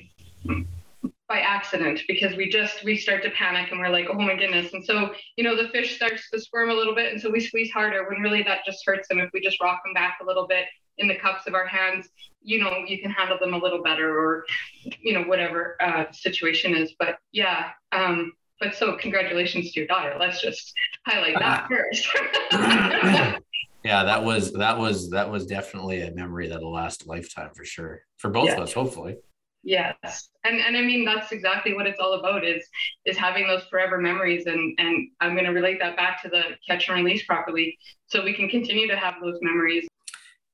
by 1.29 1.41
accident 1.41 2.01
because 2.07 2.37
we 2.37 2.49
just 2.49 2.85
we 2.85 2.97
start 2.97 3.23
to 3.23 3.31
panic 3.31 3.71
and 3.71 3.81
we're 3.81 3.89
like 3.89 4.07
oh 4.11 4.15
my 4.15 4.35
goodness 4.35 4.73
and 4.73 4.85
so 4.85 5.15
you 5.37 5.45
know 5.45 5.57
the 5.57 5.69
fish 5.71 5.97
starts 5.97 6.29
to 6.31 6.41
squirm 6.41 6.71
a 6.71 6.75
little 6.75 6.95
bit 6.95 7.13
and 7.13 7.21
so 7.21 7.31
we 7.31 7.41
squeeze 7.41 7.71
harder 7.71 8.09
when 8.09 8.21
really 8.21 8.43
that 8.43 8.65
just 8.65 8.85
hurts 8.85 9.09
them 9.09 9.19
if 9.21 9.31
we 9.33 9.41
just 9.41 9.61
rock 9.61 9.83
them 9.85 9.95
back 9.95 10.19
a 10.23 10.25
little 10.25 10.47
bit 10.47 10.67
in 10.99 11.09
the 11.09 11.17
cups 11.17 11.47
of 11.47 11.55
our 11.55 11.67
hands 11.67 12.09
you 12.43 12.61
know 12.61 12.85
you 12.87 13.01
can 13.01 13.11
handle 13.11 13.39
them 13.39 13.55
a 13.55 13.59
little 13.59 13.83
better 13.83 14.19
or 14.19 14.45
you 15.01 15.15
know 15.15 15.23
whatever 15.23 15.77
uh, 15.81 16.05
situation 16.13 16.75
is 16.75 16.95
but 16.99 17.19
yeah 17.33 17.71
um 17.93 18.33
but 18.61 18.75
so 18.75 18.97
congratulations 18.97 19.73
to 19.73 19.81
your 19.81 19.87
daughter 19.87 20.17
let's 20.19 20.41
just 20.41 20.73
highlight 21.07 21.35
that 21.39 21.65
uh-huh. 21.65 21.69
first 21.69 22.09
yeah 23.85 24.05
that 24.05 24.23
was 24.23 24.53
that 24.53 24.79
was 24.79 25.11
that 25.11 25.31
was 25.31 25.47
definitely 25.47 26.03
a 26.03 26.11
memory 26.13 26.49
that'll 26.49 26.73
last 26.73 27.05
a 27.05 27.09
lifetime 27.09 27.51
for 27.55 27.65
sure 27.65 28.03
for 28.19 28.31
both 28.31 28.47
yeah. 28.47 28.55
of 28.55 28.61
us 28.61 28.73
hopefully 28.73 29.17
Yes. 29.65 30.29
And 30.45 30.61
and 30.61 30.77
I 30.77 30.83
mean 30.83 31.05
that's 31.05 31.33
exactly 31.33 31.75
what 31.75 31.87
it's 31.87 31.99
all 31.99 32.13
about 32.15 32.45
is 32.45 32.63
is 33.07 33.17
having 33.17 33.47
those 33.47 33.65
forever 33.65 33.99
memories 33.99 34.47
and 34.47 34.79
and 34.79 35.09
I'm 35.21 35.33
going 35.33 35.47
to 35.47 35.53
relate 35.53 35.79
that 35.81 35.97
back 35.97 36.23
to 36.23 36.29
the 36.29 36.43
catch 36.69 36.89
and 36.89 37.03
release 37.03 37.25
properly 37.25 37.79
so 38.07 38.23
we 38.23 38.35
can 38.35 38.49
continue 38.49 38.87
to 38.89 38.97
have 38.97 39.15
those 39.23 39.39
memories. 39.41 39.89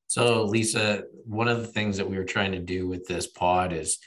So 0.06 0.44
Lisa, 0.44 1.04
one 1.24 1.48
of 1.48 1.60
the 1.60 1.66
things 1.66 1.96
that 1.96 2.08
we 2.08 2.16
were 2.16 2.24
trying 2.24 2.52
to 2.52 2.60
do 2.60 2.86
with 2.88 3.06
this 3.06 3.26
pod 3.26 3.72
is 3.72 3.98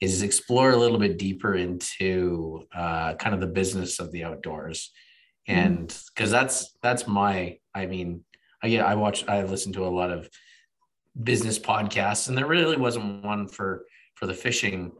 is 0.00 0.22
explore 0.22 0.70
a 0.70 0.76
little 0.76 0.98
bit 0.98 1.18
deeper 1.18 1.54
into 1.54 2.62
uh, 2.74 3.14
kind 3.14 3.34
of 3.34 3.40
the 3.40 3.46
business 3.46 3.98
of 3.98 4.12
the 4.12 4.24
outdoors 4.24 4.92
and 5.48 5.86
because 6.14 6.30
mm. 6.30 6.32
that's 6.32 6.76
that's 6.82 7.06
my 7.06 7.56
i 7.74 7.86
mean 7.86 8.24
i 8.62 8.66
yeah 8.66 8.84
i 8.84 8.94
watch 8.94 9.26
i 9.28 9.42
listen 9.42 9.72
to 9.72 9.86
a 9.86 9.88
lot 9.88 10.10
of 10.10 10.28
business 11.22 11.58
podcasts 11.58 12.28
and 12.28 12.36
there 12.36 12.46
really 12.46 12.76
wasn't 12.76 13.24
one 13.24 13.46
for 13.46 13.86
for 14.16 14.26
the 14.26 14.34
fishing 14.34 14.92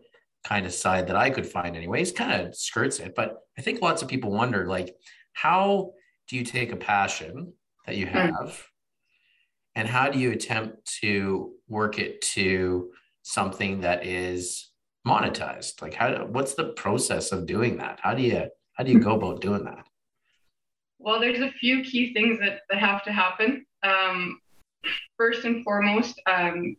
kind 0.46 0.64
of 0.64 0.72
side 0.72 1.08
that 1.08 1.16
I 1.16 1.30
could 1.30 1.46
find 1.46 1.76
anyways, 1.76 2.12
kind 2.12 2.46
of 2.46 2.54
skirts 2.54 3.00
it. 3.00 3.14
But 3.16 3.38
I 3.58 3.62
think 3.62 3.82
lots 3.82 4.02
of 4.02 4.08
people 4.08 4.30
wonder 4.30 4.66
like 4.66 4.94
how 5.32 5.92
do 6.28 6.36
you 6.36 6.44
take 6.44 6.72
a 6.72 6.76
passion 6.76 7.52
that 7.84 7.96
you 7.96 8.06
hmm. 8.06 8.12
have 8.12 8.34
mm. 8.34 8.62
and 9.74 9.88
how 9.88 10.08
do 10.08 10.18
you 10.18 10.30
attempt 10.30 10.98
to 11.00 11.52
work 11.68 11.98
it 11.98 12.20
to 12.20 12.90
something 13.22 13.80
that 13.80 14.06
is 14.06 14.70
monetized? 15.06 15.80
Like 15.82 15.94
how 15.94 16.26
what's 16.26 16.54
the 16.54 16.72
process 16.72 17.32
of 17.32 17.46
doing 17.46 17.76
that? 17.78 18.00
How 18.02 18.14
do 18.14 18.22
you 18.22 18.48
how 18.74 18.84
do 18.84 18.92
you 18.92 19.00
go 19.00 19.14
about 19.14 19.40
doing 19.40 19.64
that? 19.64 19.86
Well 20.98 21.20
there's 21.20 21.40
a 21.40 21.52
few 21.52 21.82
key 21.82 22.12
things 22.12 22.38
that, 22.40 22.60
that 22.70 22.78
have 22.78 23.04
to 23.04 23.12
happen. 23.12 23.64
Um, 23.82 24.40
first 25.16 25.44
and 25.44 25.64
foremost 25.64 26.20
um, 26.26 26.76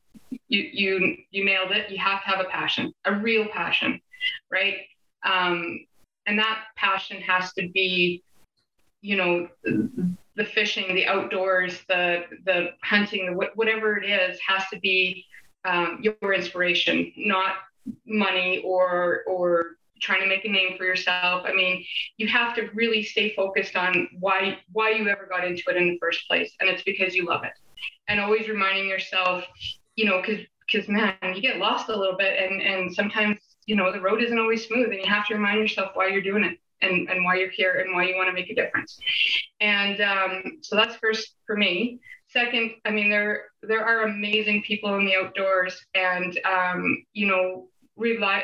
you 0.47 0.61
you 0.73 1.17
you 1.31 1.45
nailed 1.45 1.71
it. 1.71 1.89
You 1.89 1.97
have 1.99 2.23
to 2.23 2.29
have 2.29 2.39
a 2.39 2.49
passion 2.49 2.93
a 3.05 3.13
real 3.13 3.47
passion 3.47 4.01
right? 4.51 4.77
Um, 5.23 5.85
and 6.25 6.37
that 6.39 6.65
passion 6.75 7.21
has 7.21 7.53
to 7.53 7.69
be 7.69 8.23
you 9.01 9.15
know 9.15 9.47
the 9.63 10.43
fishing 10.43 10.95
the 10.95 11.05
outdoors 11.05 11.81
the 11.87 12.23
the 12.45 12.69
hunting 12.83 13.37
whatever 13.55 13.97
it 13.97 14.09
is 14.09 14.39
has 14.45 14.63
to 14.73 14.79
be 14.79 15.25
um, 15.65 15.99
your 16.01 16.33
inspiration 16.33 17.11
not 17.15 17.53
money 18.05 18.61
or 18.63 19.23
or 19.27 19.77
trying 19.99 20.21
to 20.21 20.27
make 20.27 20.45
a 20.45 20.49
name 20.49 20.77
for 20.77 20.85
yourself. 20.85 21.43
I 21.45 21.53
mean 21.53 21.85
you 22.17 22.27
have 22.27 22.55
to 22.55 22.69
really 22.73 23.03
stay 23.03 23.33
focused 23.35 23.75
on 23.75 24.09
why 24.19 24.59
why 24.71 24.91
you 24.91 25.07
ever 25.07 25.27
got 25.29 25.45
into 25.45 25.63
it 25.69 25.77
in 25.77 25.87
the 25.87 25.97
first 25.99 26.27
place 26.27 26.51
and 26.59 26.69
it's 26.69 26.83
because 26.83 27.15
you 27.15 27.25
love 27.25 27.43
it. 27.43 27.53
And 28.07 28.19
always 28.19 28.47
reminding 28.47 28.87
yourself 28.87 29.43
you 29.95 30.05
know 30.05 30.21
because 30.21 30.45
because 30.71 30.87
man 30.87 31.15
you 31.35 31.41
get 31.41 31.57
lost 31.57 31.89
a 31.89 31.95
little 31.95 32.17
bit 32.17 32.37
and 32.39 32.61
and 32.61 32.93
sometimes 32.93 33.39
you 33.65 33.75
know 33.75 33.91
the 33.91 34.01
road 34.01 34.21
isn't 34.23 34.39
always 34.39 34.65
smooth 34.65 34.89
and 34.89 34.99
you 35.01 35.09
have 35.09 35.27
to 35.27 35.35
remind 35.35 35.59
yourself 35.59 35.91
why 35.93 36.07
you're 36.07 36.21
doing 36.21 36.43
it 36.43 36.57
and, 36.81 37.09
and 37.09 37.23
why 37.23 37.35
you're 37.35 37.49
here 37.49 37.83
and 37.83 37.93
why 37.93 38.07
you 38.07 38.15
want 38.15 38.27
to 38.27 38.33
make 38.33 38.49
a 38.49 38.55
difference. 38.55 38.99
And 39.59 40.01
um, 40.01 40.59
so 40.61 40.75
that's 40.75 40.95
first 40.97 41.35
for 41.45 41.55
me. 41.55 41.99
Second 42.29 42.71
i 42.83 42.91
mean 42.91 43.09
there 43.09 43.45
there 43.63 43.85
are 43.85 44.01
amazing 44.01 44.61
people 44.63 44.95
in 44.95 45.05
the 45.05 45.15
outdoors 45.15 45.81
and 45.95 46.37
um, 46.45 47.05
you 47.13 47.25
know 47.25 47.69
rely 47.97 48.43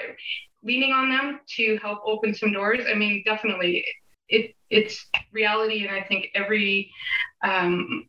leaning 0.63 0.91
on 0.91 1.09
them 1.09 1.39
to 1.55 1.77
help 1.81 1.99
open 2.05 2.33
some 2.33 2.51
doors. 2.51 2.85
I 2.89 2.93
mean 2.93 3.23
definitely 3.25 3.85
it 4.29 4.55
it's 4.69 5.05
reality 5.33 5.85
and 5.85 5.93
i 5.93 6.01
think 6.01 6.29
every 6.33 6.89
um, 7.43 8.07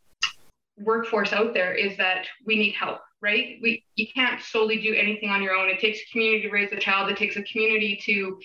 workforce 0.79 1.33
out 1.33 1.53
there 1.53 1.75
is 1.75 1.97
that 1.97 2.25
we 2.47 2.57
need 2.57 2.73
help 2.73 3.01
right? 3.25 3.59
We 3.63 3.83
you 3.97 4.07
can't 4.15 4.41
solely 4.43 4.81
do 4.83 4.95
anything 4.95 5.31
on 5.31 5.43
your 5.43 5.55
own. 5.55 5.71
It 5.71 5.81
takes 5.81 5.99
a 5.99 6.13
community 6.13 6.43
to 6.43 6.51
raise 6.51 6.71
a 6.73 6.77
child. 6.77 7.11
It 7.11 7.17
takes 7.17 7.37
a 7.37 7.43
community 7.43 7.99
to 8.05 8.39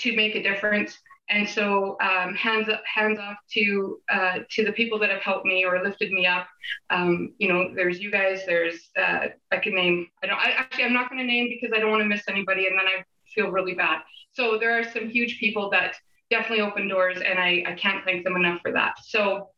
to 0.00 0.14
make 0.14 0.36
a 0.36 0.42
difference 0.42 0.98
and 1.30 1.48
so 1.48 1.96
um, 2.00 2.34
hands 2.34 2.68
up, 2.68 2.82
hands 2.92 3.18
off 3.18 3.36
to 3.52 4.00
uh, 4.10 4.38
to 4.50 4.64
the 4.64 4.72
people 4.72 4.98
that 4.98 5.10
have 5.10 5.20
helped 5.20 5.44
me 5.44 5.64
or 5.64 5.82
lifted 5.82 6.10
me 6.10 6.26
up. 6.26 6.46
Um, 6.90 7.34
you 7.38 7.48
know, 7.48 7.70
there's 7.74 8.00
you 8.00 8.10
guys. 8.10 8.42
There's 8.46 8.90
uh, 8.96 9.26
I 9.52 9.56
can 9.58 9.74
name. 9.74 10.08
I 10.22 10.26
don't. 10.26 10.38
I, 10.38 10.50
actually, 10.52 10.84
I'm 10.84 10.94
not 10.94 11.10
going 11.10 11.20
to 11.20 11.26
name 11.26 11.48
because 11.48 11.76
I 11.76 11.80
don't 11.80 11.90
want 11.90 12.02
to 12.02 12.08
miss 12.08 12.22
anybody, 12.28 12.66
and 12.66 12.78
then 12.78 12.86
I 12.86 13.04
feel 13.34 13.50
really 13.50 13.74
bad. 13.74 14.00
So 14.32 14.58
there 14.58 14.78
are 14.78 14.84
some 14.84 15.08
huge 15.08 15.38
people 15.38 15.68
that 15.70 15.96
definitely 16.30 16.62
open 16.62 16.88
doors, 16.88 17.18
and 17.18 17.38
I 17.38 17.62
I 17.66 17.74
can't 17.74 18.04
thank 18.04 18.24
them 18.24 18.36
enough 18.36 18.60
for 18.62 18.72
that. 18.72 18.94
So, 19.04 19.50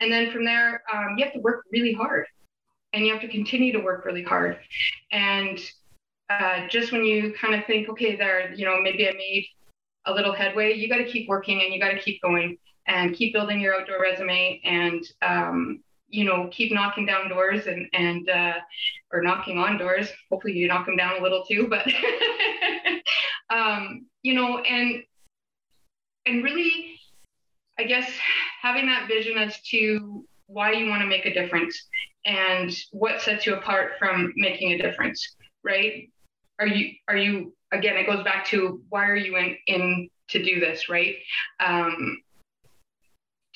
and 0.00 0.10
then 0.10 0.32
from 0.32 0.44
there, 0.44 0.82
um, 0.92 1.14
you 1.16 1.24
have 1.24 1.34
to 1.34 1.40
work 1.40 1.64
really 1.72 1.92
hard, 1.92 2.26
and 2.92 3.06
you 3.06 3.12
have 3.12 3.22
to 3.22 3.28
continue 3.28 3.72
to 3.72 3.80
work 3.80 4.04
really 4.04 4.24
hard, 4.24 4.58
and 5.12 5.60
uh, 6.30 6.66
just 6.68 6.92
when 6.92 7.04
you 7.04 7.34
kind 7.40 7.54
of 7.54 7.64
think, 7.66 7.88
okay, 7.88 8.16
there, 8.16 8.52
you 8.54 8.64
know, 8.64 8.80
maybe 8.80 9.06
I 9.08 9.12
made 9.12 9.46
a 10.06 10.12
little 10.12 10.32
headway, 10.32 10.74
you 10.74 10.88
got 10.88 10.98
to 10.98 11.10
keep 11.10 11.28
working 11.28 11.62
and 11.62 11.72
you 11.72 11.80
got 11.80 11.90
to 11.90 12.00
keep 12.00 12.20
going 12.22 12.58
and 12.86 13.14
keep 13.14 13.32
building 13.32 13.60
your 13.60 13.74
outdoor 13.74 14.00
resume 14.00 14.60
and 14.64 15.04
um, 15.22 15.80
you 16.08 16.24
know 16.24 16.48
keep 16.52 16.72
knocking 16.72 17.06
down 17.06 17.28
doors 17.28 17.66
and 17.66 17.86
and 17.92 18.28
uh, 18.28 18.54
or 19.12 19.22
knocking 19.22 19.58
on 19.58 19.78
doors. 19.78 20.08
Hopefully 20.30 20.54
you 20.54 20.68
knock 20.68 20.86
them 20.86 20.96
down 20.96 21.18
a 21.18 21.22
little 21.22 21.44
too, 21.44 21.68
but 21.68 21.86
um, 23.50 24.06
you 24.22 24.34
know 24.34 24.58
and 24.58 25.02
and 26.26 26.44
really, 26.44 26.98
I 27.78 27.84
guess 27.84 28.10
having 28.60 28.86
that 28.86 29.08
vision 29.08 29.38
as 29.38 29.60
to 29.70 30.24
why 30.46 30.72
you 30.72 30.88
want 30.88 31.02
to 31.02 31.08
make 31.08 31.26
a 31.26 31.34
difference 31.34 31.88
and 32.24 32.70
what 32.92 33.20
sets 33.20 33.46
you 33.46 33.54
apart 33.54 33.92
from 33.98 34.32
making 34.36 34.72
a 34.72 34.78
difference, 34.78 35.36
right? 35.64 36.10
Are 36.58 36.66
you 36.66 36.94
are 37.08 37.16
you 37.16 37.54
again, 37.72 37.96
it 37.96 38.06
goes 38.06 38.22
back 38.22 38.46
to 38.46 38.82
why 38.88 39.08
are 39.08 39.16
you 39.16 39.36
in, 39.36 39.56
in 39.66 40.08
to 40.28 40.42
do 40.42 40.60
this, 40.60 40.88
right? 40.88 41.16
Um, 41.60 42.18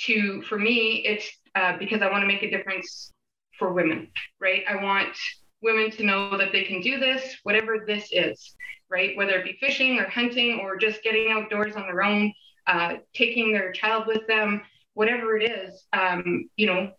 to 0.01 0.43
for 0.43 0.59
me, 0.59 1.05
it's 1.07 1.31
uh, 1.55 1.77
because 1.79 2.03
I 2.03 2.11
want 2.11 2.23
to 2.23 2.27
make 2.27 2.43
a 2.43 2.51
difference 2.51 3.13
for 3.59 3.73
women, 3.73 4.09
right? 4.41 4.63
I 4.69 4.83
want 4.83 5.17
women 5.63 5.91
to 5.93 6.05
know 6.05 6.37
that 6.37 6.53
they 6.53 6.65
can 6.65 6.81
do 6.81 6.99
this, 6.99 7.37
whatever 7.43 7.85
this 7.87 8.09
is, 8.13 8.55
right? 8.91 9.17
Whether 9.17 9.39
it 9.39 9.45
be 9.45 9.59
fishing 9.59 9.99
or 9.99 10.09
hunting 10.09 10.61
or 10.61 10.77
just 10.77 11.03
getting 11.03 11.31
outdoors 11.31 11.77
on 11.77 11.83
their 11.83 12.03
own, 12.03 12.33
uh, 12.67 12.97
taking 13.15 13.53
their 13.53 13.73
child 13.73 14.07
with 14.07 14.27
them, 14.27 14.61
whatever 14.95 15.37
it 15.37 15.51
is, 15.51 15.85
um, 15.93 16.49
you 16.57 16.67
know, 16.67 16.93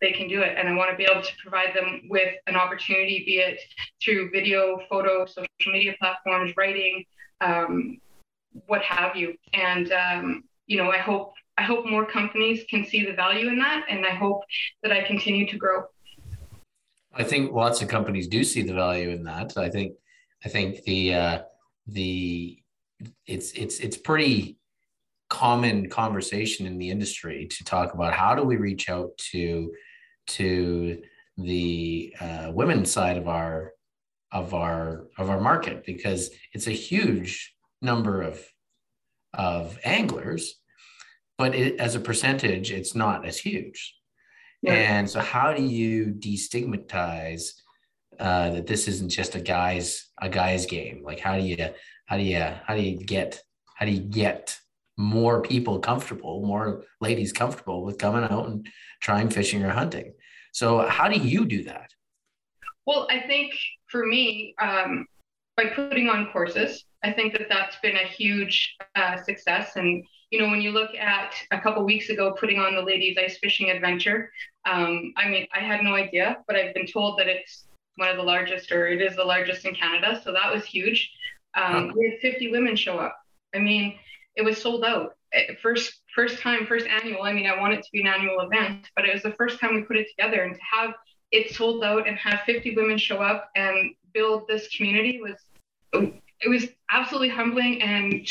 they 0.00 0.12
can 0.12 0.28
do 0.28 0.42
it. 0.42 0.56
And 0.56 0.68
I 0.68 0.74
want 0.74 0.90
to 0.90 0.96
be 0.96 1.04
able 1.04 1.22
to 1.22 1.32
provide 1.42 1.74
them 1.74 2.02
with 2.08 2.34
an 2.46 2.56
opportunity, 2.56 3.24
be 3.26 3.38
it 3.38 3.60
through 4.02 4.30
video, 4.30 4.80
photo, 4.88 5.26
social 5.26 5.72
media 5.72 5.94
platforms, 5.98 6.52
writing, 6.56 7.04
um, 7.40 7.98
what 8.66 8.82
have 8.82 9.16
you. 9.16 9.34
And 9.52 9.92
um, 9.92 10.44
you 10.66 10.76
know, 10.76 10.90
I 10.90 10.98
hope 10.98 11.34
I 11.56 11.62
hope 11.62 11.86
more 11.86 12.06
companies 12.06 12.64
can 12.70 12.84
see 12.84 13.04
the 13.04 13.12
value 13.12 13.48
in 13.48 13.58
that, 13.58 13.84
and 13.88 14.06
I 14.06 14.14
hope 14.14 14.42
that 14.82 14.92
I 14.92 15.02
continue 15.02 15.46
to 15.48 15.56
grow. 15.56 15.84
I 17.12 17.24
think 17.24 17.52
lots 17.52 17.82
of 17.82 17.88
companies 17.88 18.28
do 18.28 18.44
see 18.44 18.62
the 18.62 18.74
value 18.74 19.10
in 19.10 19.24
that. 19.24 19.56
I 19.56 19.68
think 19.68 19.94
I 20.44 20.48
think 20.48 20.84
the 20.84 21.14
uh, 21.14 21.42
the 21.86 22.58
it's 23.26 23.52
it's 23.52 23.80
it's 23.80 23.96
pretty 23.96 24.58
common 25.28 25.88
conversation 25.88 26.66
in 26.66 26.78
the 26.78 26.90
industry 26.90 27.46
to 27.46 27.64
talk 27.64 27.94
about 27.94 28.14
how 28.14 28.34
do 28.34 28.42
we 28.42 28.56
reach 28.56 28.88
out 28.88 29.16
to 29.18 29.72
to 30.26 31.02
the 31.36 32.14
uh, 32.20 32.50
women's 32.52 32.90
side 32.90 33.16
of 33.16 33.28
our 33.28 33.72
of 34.32 34.54
our 34.54 35.06
of 35.16 35.30
our 35.30 35.40
market 35.40 35.84
because 35.86 36.30
it's 36.52 36.66
a 36.66 36.72
huge 36.72 37.54
number 37.80 38.22
of 38.22 38.44
of 39.34 39.78
anglers 39.84 40.54
but 41.36 41.54
it, 41.54 41.78
as 41.78 41.94
a 41.94 42.00
percentage 42.00 42.70
it's 42.70 42.94
not 42.94 43.26
as 43.26 43.38
huge 43.38 43.94
yeah. 44.62 44.72
and 44.72 45.08
so 45.08 45.20
how 45.20 45.52
do 45.52 45.62
you 45.62 46.06
destigmatize 46.06 47.52
uh, 48.18 48.50
that 48.50 48.66
this 48.66 48.88
isn't 48.88 49.10
just 49.10 49.34
a 49.34 49.40
guy's 49.40 50.08
a 50.20 50.28
guy's 50.28 50.66
game 50.66 51.02
like 51.04 51.20
how 51.20 51.36
do 51.36 51.44
you 51.44 51.56
how 52.06 52.16
do 52.16 52.22
you 52.22 52.40
how 52.66 52.74
do 52.74 52.82
you 52.82 52.96
get 52.96 53.40
how 53.76 53.86
do 53.86 53.92
you 53.92 54.00
get 54.00 54.58
more 54.98 55.40
people 55.40 55.78
comfortable, 55.78 56.44
more 56.44 56.84
ladies 57.00 57.32
comfortable 57.32 57.84
with 57.84 57.98
coming 57.98 58.24
out 58.24 58.48
and 58.48 58.68
trying 59.00 59.30
fishing 59.30 59.64
or 59.64 59.70
hunting. 59.70 60.12
So, 60.52 60.86
how 60.86 61.08
do 61.08 61.18
you 61.18 61.46
do 61.46 61.62
that? 61.64 61.90
Well, 62.84 63.06
I 63.10 63.20
think 63.20 63.54
for 63.86 64.04
me, 64.04 64.54
um, 64.60 65.06
by 65.56 65.66
putting 65.66 66.08
on 66.08 66.30
courses, 66.32 66.84
I 67.04 67.12
think 67.12 67.32
that 67.34 67.48
that's 67.48 67.76
been 67.80 67.96
a 67.96 68.06
huge 68.06 68.76
uh, 68.96 69.22
success. 69.22 69.76
And 69.76 70.04
you 70.30 70.40
know, 70.40 70.48
when 70.48 70.60
you 70.60 70.72
look 70.72 70.94
at 70.94 71.34
a 71.52 71.60
couple 71.60 71.84
weeks 71.84 72.10
ago 72.10 72.32
putting 72.38 72.58
on 72.58 72.74
the 72.74 72.82
ladies 72.82 73.16
ice 73.18 73.38
fishing 73.38 73.70
adventure, 73.70 74.30
um, 74.68 75.12
I 75.16 75.28
mean, 75.28 75.46
I 75.54 75.60
had 75.60 75.82
no 75.82 75.94
idea, 75.94 76.38
but 76.46 76.56
I've 76.56 76.74
been 76.74 76.86
told 76.86 77.18
that 77.18 77.28
it's 77.28 77.66
one 77.96 78.08
of 78.08 78.16
the 78.16 78.22
largest, 78.22 78.72
or 78.72 78.88
it 78.88 79.00
is 79.00 79.16
the 79.16 79.24
largest 79.24 79.64
in 79.64 79.74
Canada. 79.74 80.20
So 80.24 80.32
that 80.32 80.52
was 80.52 80.64
huge. 80.64 81.10
Um, 81.54 81.92
we 81.96 82.10
had 82.10 82.20
50 82.20 82.50
women 82.50 82.76
show 82.76 82.98
up. 82.98 83.16
I 83.54 83.58
mean, 83.58 83.94
it 84.38 84.44
was 84.44 84.62
sold 84.62 84.84
out. 84.84 85.16
Eh, 85.34 85.54
first 85.60 86.00
first 86.14 86.40
time, 86.40 86.64
first 86.66 86.86
annual. 86.86 87.22
I 87.22 87.32
mean, 87.32 87.46
I 87.46 87.60
want 87.60 87.74
it 87.74 87.82
to 87.82 87.88
be 87.92 88.00
an 88.00 88.06
annual 88.06 88.40
event, 88.40 88.88
but 88.96 89.04
it 89.04 89.12
was 89.12 89.22
the 89.22 89.32
first 89.32 89.60
time 89.60 89.74
we 89.74 89.82
put 89.82 89.96
it 89.96 90.06
together 90.16 90.42
and 90.42 90.54
to 90.54 90.60
have 90.72 90.94
it 91.30 91.54
sold 91.54 91.84
out 91.84 92.08
and 92.08 92.16
have 92.16 92.40
50 92.46 92.74
women 92.74 92.96
show 92.96 93.18
up 93.18 93.50
and 93.54 93.94
build 94.14 94.48
this 94.48 94.74
community 94.74 95.20
was 95.20 95.34
it 96.40 96.48
was 96.48 96.68
absolutely 96.90 97.28
humbling 97.28 97.82
and 97.82 98.26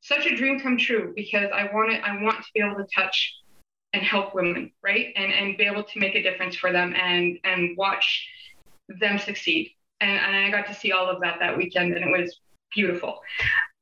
such 0.00 0.26
a 0.26 0.36
dream 0.36 0.60
come 0.60 0.76
true 0.76 1.12
because 1.14 1.48
I 1.54 1.70
want 1.72 1.92
it, 1.92 2.02
I 2.02 2.20
want 2.22 2.38
to 2.38 2.48
be 2.52 2.60
able 2.60 2.76
to 2.76 2.86
touch 2.94 3.34
and 3.92 4.02
help 4.02 4.34
women, 4.34 4.72
right? 4.82 5.12
And 5.16 5.32
and 5.32 5.56
be 5.56 5.64
able 5.64 5.84
to 5.84 5.98
make 6.00 6.16
a 6.16 6.22
difference 6.22 6.56
for 6.56 6.72
them 6.72 6.94
and 6.94 7.38
and 7.44 7.76
watch 7.76 8.28
them 8.88 9.18
succeed. 9.18 9.70
And, 10.00 10.18
and 10.18 10.36
I 10.36 10.50
got 10.50 10.66
to 10.66 10.74
see 10.74 10.92
all 10.92 11.08
of 11.08 11.22
that 11.22 11.38
that 11.38 11.56
weekend 11.56 11.94
and 11.94 12.04
it 12.04 12.10
was 12.10 12.40
beautiful. 12.74 13.20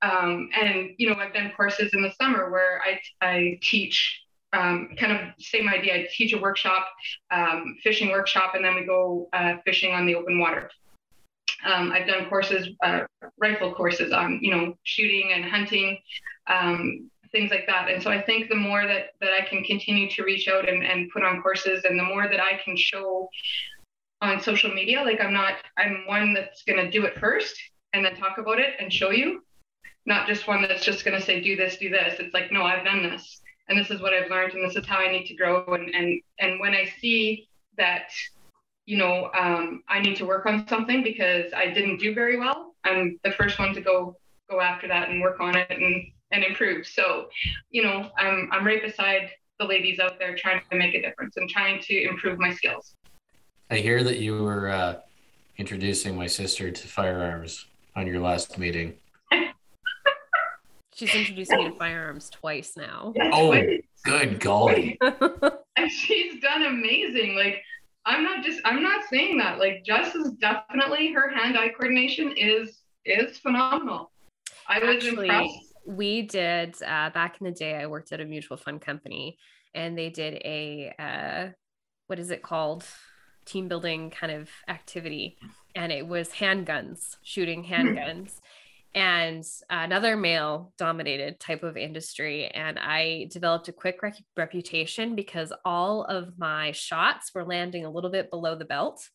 Um, 0.04 0.50
and 0.60 0.90
you 0.98 1.08
know, 1.08 1.16
I've 1.16 1.32
done 1.32 1.52
courses 1.56 1.94
in 1.94 2.02
the 2.02 2.12
summer 2.20 2.50
where 2.50 2.82
I, 2.82 3.00
I 3.26 3.58
teach 3.62 4.20
um, 4.52 4.90
kind 4.98 5.12
of 5.12 5.20
same 5.38 5.68
idea. 5.68 5.94
I 5.94 6.08
teach 6.12 6.32
a 6.32 6.38
workshop, 6.38 6.86
um, 7.30 7.76
fishing 7.82 8.10
workshop, 8.10 8.54
and 8.54 8.64
then 8.64 8.74
we 8.74 8.84
go 8.84 9.28
uh, 9.32 9.54
fishing 9.64 9.92
on 9.92 10.06
the 10.06 10.14
open 10.14 10.38
water. 10.38 10.70
Um, 11.64 11.92
I've 11.92 12.06
done 12.06 12.28
courses, 12.28 12.68
uh, 12.84 13.00
rifle 13.38 13.74
courses 13.74 14.12
on, 14.12 14.38
you 14.42 14.50
know, 14.54 14.76
shooting 14.82 15.32
and 15.32 15.44
hunting, 15.44 15.98
um, 16.46 17.10
things 17.32 17.50
like 17.50 17.66
that. 17.66 17.88
And 17.90 18.02
so 18.02 18.10
I 18.10 18.20
think 18.20 18.50
the 18.50 18.54
more 18.54 18.86
that 18.86 19.14
that 19.20 19.32
I 19.32 19.46
can 19.48 19.64
continue 19.64 20.10
to 20.10 20.22
reach 20.22 20.48
out 20.48 20.68
and, 20.68 20.84
and 20.84 21.10
put 21.10 21.24
on 21.24 21.40
courses 21.40 21.84
and 21.84 21.98
the 21.98 22.04
more 22.04 22.28
that 22.28 22.40
I 22.40 22.60
can 22.62 22.76
show 22.76 23.28
on 24.20 24.42
social 24.42 24.72
media, 24.72 25.02
like 25.02 25.20
I'm 25.20 25.32
not, 25.32 25.54
I'm 25.78 26.04
one 26.06 26.34
that's 26.34 26.62
gonna 26.64 26.90
do 26.90 27.06
it 27.06 27.18
first 27.18 27.56
and 27.94 28.04
then 28.04 28.14
talk 28.16 28.38
about 28.38 28.58
it 28.58 28.74
and 28.78 28.92
show 28.92 29.10
you, 29.10 29.42
not 30.06 30.26
just 30.26 30.46
one 30.46 30.62
that's 30.62 30.84
just 30.84 31.04
gonna 31.04 31.20
say, 31.20 31.40
do 31.40 31.56
this, 31.56 31.76
do 31.76 31.90
this. 31.90 32.18
It's 32.20 32.34
like, 32.34 32.52
no, 32.52 32.62
I've 32.62 32.84
done 32.84 33.02
this 33.02 33.40
and 33.68 33.78
this 33.78 33.90
is 33.90 34.00
what 34.00 34.12
I've 34.12 34.30
learned 34.30 34.52
and 34.54 34.68
this 34.68 34.76
is 34.76 34.86
how 34.86 34.98
I 34.98 35.10
need 35.10 35.26
to 35.26 35.34
grow. 35.34 35.64
And 35.74 35.94
and 35.94 36.20
and 36.38 36.60
when 36.60 36.74
I 36.74 36.92
see 37.00 37.48
that, 37.78 38.10
you 38.86 38.98
know, 38.98 39.30
um, 39.38 39.82
I 39.88 40.00
need 40.00 40.16
to 40.16 40.26
work 40.26 40.46
on 40.46 40.66
something 40.68 41.02
because 41.02 41.52
I 41.54 41.66
didn't 41.66 41.98
do 41.98 42.14
very 42.14 42.38
well, 42.38 42.74
I'm 42.84 43.18
the 43.24 43.32
first 43.32 43.58
one 43.58 43.74
to 43.74 43.80
go 43.80 44.16
go 44.50 44.60
after 44.60 44.86
that 44.88 45.08
and 45.08 45.20
work 45.20 45.40
on 45.40 45.56
it 45.56 45.70
and 45.70 46.04
and 46.32 46.44
improve. 46.44 46.86
So, 46.86 47.28
you 47.70 47.82
know, 47.82 48.10
I'm 48.18 48.48
I'm 48.52 48.66
right 48.66 48.82
beside 48.82 49.30
the 49.58 49.66
ladies 49.66 50.00
out 50.00 50.18
there 50.18 50.34
trying 50.34 50.60
to 50.70 50.76
make 50.76 50.94
a 50.94 51.00
difference 51.00 51.36
and 51.36 51.48
trying 51.48 51.80
to 51.80 52.08
improve 52.08 52.38
my 52.38 52.52
skills. 52.52 52.96
I 53.70 53.76
hear 53.76 54.02
that 54.04 54.18
you 54.18 54.42
were 54.42 54.68
uh, 54.68 54.96
introducing 55.56 56.16
my 56.16 56.26
sister 56.26 56.70
to 56.70 56.88
firearms 56.88 57.66
on 57.96 58.06
your 58.06 58.20
last 58.20 58.58
meeting. 58.58 58.94
She's 60.94 61.14
introduced 61.14 61.50
me 61.50 61.64
to 61.64 61.72
firearms 61.72 62.30
twice 62.30 62.76
now. 62.76 63.12
Oh, 63.20 63.60
good 64.04 64.38
golly. 64.38 64.96
and 65.02 65.90
she's 65.90 66.40
done 66.40 66.62
amazing. 66.62 67.34
Like, 67.34 67.62
I'm 68.06 68.22
not 68.22 68.44
just, 68.44 68.60
I'm 68.64 68.82
not 68.82 69.02
saying 69.10 69.38
that. 69.38 69.58
Like, 69.58 69.84
Jess 69.84 70.14
is 70.14 70.32
definitely, 70.32 71.12
her 71.12 71.28
hand-eye 71.28 71.70
coordination 71.70 72.32
is, 72.36 72.78
is 73.04 73.38
phenomenal. 73.38 74.12
I 74.68 74.78
was 74.78 74.96
Actually, 75.04 75.28
impressed. 75.28 75.74
we 75.86 76.22
did 76.22 76.74
uh, 76.82 77.10
back 77.10 77.36
in 77.40 77.44
the 77.44 77.52
day. 77.52 77.74
I 77.74 77.86
worked 77.86 78.12
at 78.12 78.20
a 78.20 78.24
mutual 78.24 78.56
fund 78.56 78.80
company, 78.80 79.36
and 79.74 79.98
they 79.98 80.10
did 80.10 80.34
a 80.44 80.94
uh, 80.98 81.52
what 82.06 82.18
is 82.18 82.30
it 82.30 82.42
called? 82.42 82.84
Team 83.44 83.68
building 83.68 84.10
kind 84.10 84.32
of 84.32 84.48
activity, 84.68 85.36
and 85.74 85.92
it 85.92 86.06
was 86.06 86.30
handguns, 86.30 87.16
shooting 87.22 87.64
handguns. 87.64 88.40
And 88.94 89.44
another 89.68 90.16
male 90.16 90.72
dominated 90.78 91.40
type 91.40 91.64
of 91.64 91.76
industry. 91.76 92.46
And 92.46 92.78
I 92.78 93.28
developed 93.32 93.66
a 93.68 93.72
quick 93.72 94.00
rec- 94.02 94.22
reputation 94.36 95.16
because 95.16 95.52
all 95.64 96.04
of 96.04 96.38
my 96.38 96.70
shots 96.70 97.32
were 97.34 97.44
landing 97.44 97.84
a 97.84 97.90
little 97.90 98.10
bit 98.10 98.30
below 98.30 98.54
the 98.54 98.64
belt. 98.64 99.08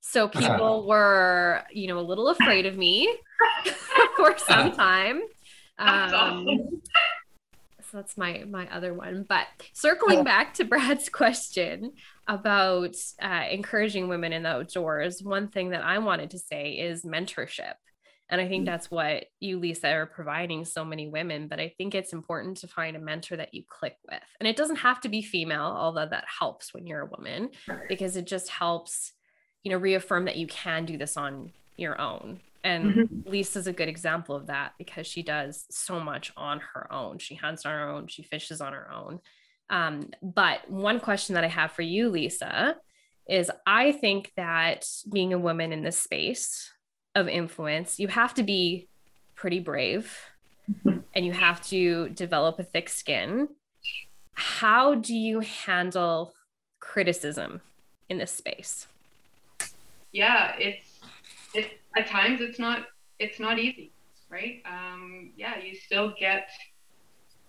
So 0.00 0.28
people 0.28 0.86
were, 0.86 1.62
you 1.70 1.88
know, 1.88 1.98
a 1.98 2.00
little 2.00 2.28
afraid 2.28 2.64
of 2.64 2.76
me 2.76 3.14
for 4.16 4.38
some 4.38 4.72
time. 4.72 5.22
Um, 5.78 5.88
awesome. 5.88 6.46
so 7.80 7.96
that's 7.98 8.16
my 8.16 8.44
my 8.48 8.68
other 8.72 8.94
one. 8.94 9.26
But 9.28 9.46
circling 9.72 10.24
back 10.24 10.54
to 10.54 10.64
Brad's 10.64 11.08
question 11.10 11.92
about 12.28 12.94
uh, 13.20 13.44
encouraging 13.50 14.08
women 14.08 14.32
in 14.32 14.44
the 14.44 14.50
outdoors, 14.50 15.22
one 15.22 15.48
thing 15.48 15.70
that 15.70 15.82
I 15.82 15.98
wanted 15.98 16.30
to 16.30 16.38
say 16.38 16.72
is 16.72 17.04
mentorship. 17.04 17.74
And 18.30 18.40
I 18.40 18.48
think 18.48 18.64
that's 18.64 18.90
what 18.90 19.26
you, 19.38 19.58
Lisa, 19.58 19.90
are 19.90 20.06
providing 20.06 20.64
so 20.64 20.84
many 20.84 21.08
women. 21.08 21.46
But 21.46 21.60
I 21.60 21.74
think 21.76 21.94
it's 21.94 22.12
important 22.12 22.56
to 22.58 22.68
find 22.68 22.96
a 22.96 23.00
mentor 23.00 23.36
that 23.36 23.52
you 23.52 23.64
click 23.68 23.96
with. 24.10 24.22
And 24.40 24.48
it 24.48 24.56
doesn't 24.56 24.76
have 24.76 25.00
to 25.02 25.08
be 25.08 25.22
female, 25.22 25.74
although 25.76 26.08
that 26.08 26.24
helps 26.38 26.72
when 26.72 26.86
you're 26.86 27.02
a 27.02 27.06
woman, 27.06 27.50
because 27.88 28.16
it 28.16 28.26
just 28.26 28.48
helps, 28.48 29.12
you 29.62 29.70
know, 29.70 29.78
reaffirm 29.78 30.24
that 30.24 30.36
you 30.36 30.46
can 30.46 30.86
do 30.86 30.96
this 30.96 31.16
on 31.16 31.52
your 31.76 32.00
own. 32.00 32.40
And 32.64 33.24
Lisa's 33.26 33.66
a 33.66 33.72
good 33.72 33.88
example 33.88 34.34
of 34.34 34.46
that 34.46 34.72
because 34.78 35.06
she 35.06 35.22
does 35.22 35.66
so 35.70 36.00
much 36.00 36.32
on 36.34 36.60
her 36.72 36.90
own. 36.90 37.18
She 37.18 37.34
hunts 37.34 37.66
on 37.66 37.72
her 37.72 37.90
own, 37.90 38.06
she 38.08 38.22
fishes 38.22 38.62
on 38.62 38.72
her 38.72 38.90
own. 38.90 39.20
Um, 39.68 40.10
but 40.22 40.70
one 40.70 40.98
question 40.98 41.34
that 41.34 41.44
I 41.44 41.48
have 41.48 41.72
for 41.72 41.82
you, 41.82 42.08
Lisa, 42.08 42.76
is 43.28 43.50
I 43.66 43.92
think 43.92 44.32
that 44.36 44.86
being 45.12 45.32
a 45.34 45.38
woman 45.38 45.72
in 45.72 45.82
this 45.82 45.98
space 45.98 46.70
of 47.14 47.28
influence, 47.28 47.98
you 47.98 48.08
have 48.08 48.34
to 48.34 48.42
be 48.42 48.88
pretty 49.34 49.60
brave 49.60 50.18
and 50.84 51.24
you 51.26 51.32
have 51.32 51.62
to 51.68 52.08
develop 52.10 52.58
a 52.58 52.64
thick 52.64 52.88
skin. 52.88 53.48
How 54.34 54.94
do 54.94 55.14
you 55.14 55.40
handle 55.40 56.34
criticism 56.80 57.60
in 58.08 58.18
this 58.18 58.32
space? 58.32 58.88
yeah, 60.14 60.54
it's 60.58 61.00
it 61.52 61.80
at 61.96 62.06
times 62.06 62.40
it's 62.40 62.58
not 62.58 62.86
it's 63.18 63.38
not 63.38 63.58
easy, 63.58 63.90
right? 64.30 64.62
Um, 64.64 65.32
yeah, 65.36 65.58
you 65.58 65.74
still 65.74 66.14
get 66.18 66.48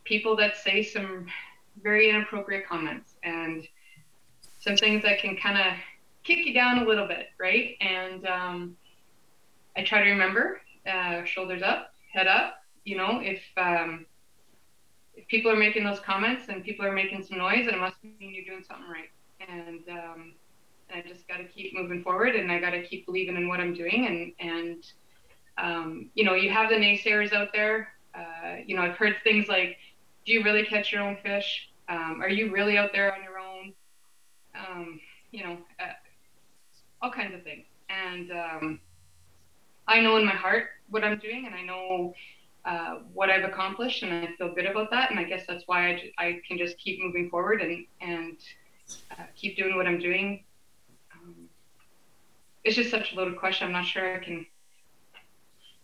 people 0.04 0.36
that 0.38 0.58
say 0.58 0.84
some 0.84 1.28
very 1.82 2.10
inappropriate 2.10 2.68
comments 2.68 3.14
and 3.24 3.68
some 4.60 4.76
things 4.76 5.04
that 5.04 5.20
can 5.20 5.38
kind 5.38 5.58
of 5.58 5.74
kick 6.24 6.46
you 6.46 6.54
down 6.54 6.80
a 6.80 6.86
little 6.86 7.08
bit, 7.08 7.28
right? 7.40 7.76
And 7.82 8.26
um, 8.26 8.78
I 9.78 9.84
try 9.84 10.04
to 10.04 10.10
remember 10.10 10.62
uh, 10.88 11.24
shoulders 11.26 11.62
up, 11.62 11.94
head 12.14 12.28
up. 12.28 12.56
You 12.84 12.98
know, 12.98 13.20
if 13.22 13.42
um, 13.58 14.06
if 15.16 15.28
people 15.28 15.52
are 15.52 15.56
making 15.56 15.84
those 15.84 16.00
comments 16.00 16.50
and 16.50 16.64
people 16.64 16.86
are 16.86 16.92
making 16.92 17.24
some 17.24 17.38
noise, 17.38 17.68
it 17.68 17.78
must 17.78 17.96
mean 18.04 18.34
you're 18.34 18.46
doing 18.46 18.64
something 18.68 18.88
right. 18.90 19.10
And 19.48 19.82
um, 19.90 20.34
I 20.94 21.02
just 21.08 21.28
got 21.28 21.38
to 21.38 21.46
keep 21.46 21.74
moving 21.74 22.04
forward, 22.04 22.36
and 22.36 22.52
I 22.52 22.60
got 22.60 22.72
to 22.72 22.84
keep 22.84 23.06
believing 23.06 23.36
in 23.36 23.48
what 23.48 23.60
I'm 23.60 23.74
doing. 23.74 24.34
And 24.40 24.50
and 24.50 24.84
um, 25.58 26.10
you 26.14 26.24
know, 26.24 26.36
you 26.36 26.50
have 26.52 26.70
the 26.70 26.76
naysayers 26.76 27.34
out 27.34 27.50
there. 27.54 27.90
Uh, 28.14 28.58
you 28.66 28.76
know, 28.76 28.82
I've 28.82 28.96
heard 28.96 29.16
things 29.24 29.48
like, 29.48 29.78
"Do 30.26 30.34
you 30.34 30.44
really 30.44 30.64
catch 30.66 30.92
your 30.92 31.02
own 31.02 31.18
fish? 31.24 31.70
Um, 31.90 32.20
are 32.22 32.30
you 32.30 32.52
really 32.52 32.78
out 32.78 32.92
there 32.94 33.14
on 33.14 33.24
your 33.24 33.40
own?" 33.40 33.74
Um, 34.56 35.00
you 35.32 35.44
know, 35.44 35.58
uh, 35.80 35.94
all 37.02 37.12
kinds 37.12 37.34
of 37.34 37.44
things. 37.44 37.66
And 37.90 38.32
um, 38.32 38.80
I 39.88 40.02
know 40.02 40.18
in 40.18 40.26
my 40.26 40.34
heart 40.34 40.68
what 40.90 41.04
I'm 41.04 41.20
doing, 41.20 41.46
and 41.46 41.56
I 41.56 41.64
know 41.64 42.14
uh, 42.66 43.00
what 43.14 43.30
I've 43.30 43.44
accomplished, 43.44 44.04
and 44.04 44.12
I 44.12 44.30
feel 44.38 44.54
good 44.54 44.66
about 44.66 44.90
that. 44.92 45.12
And 45.12 45.20
I 45.20 45.24
guess 45.24 45.46
that's 45.48 45.64
why 45.68 45.90
I, 45.90 46.12
I 46.18 46.42
can 46.48 46.58
just 46.58 46.78
keep 46.78 47.00
moving 47.02 47.30
forward 47.30 47.62
and 47.62 47.86
and 48.02 48.38
uh, 49.12 49.24
keep 49.36 49.58
doing 49.58 49.76
what 49.76 49.88
I'm 49.88 50.00
doing. 50.00 50.44
Um, 51.14 51.50
it's 52.64 52.76
just 52.76 52.92
such 52.92 53.14
a 53.14 53.16
loaded 53.16 53.38
question. 53.38 53.68
I'm 53.68 53.74
not 53.74 53.86
sure 53.86 54.16
I 54.16 54.24
can. 54.24 54.46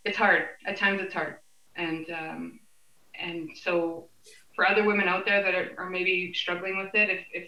It's 0.04 0.18
hard 0.18 0.44
at 0.66 0.78
times. 0.78 1.02
It's 1.02 1.14
hard, 1.14 1.38
and 1.76 2.06
um, 2.12 2.60
and 3.20 3.50
so 3.56 4.08
for 4.56 4.68
other 4.68 4.84
women 4.84 5.08
out 5.08 5.26
there 5.26 5.44
that 5.44 5.56
are, 5.56 5.72
are 5.78 5.90
maybe 5.90 6.34
struggling 6.34 6.78
with 6.78 6.94
it, 6.94 7.10
if, 7.10 7.26
if 7.34 7.44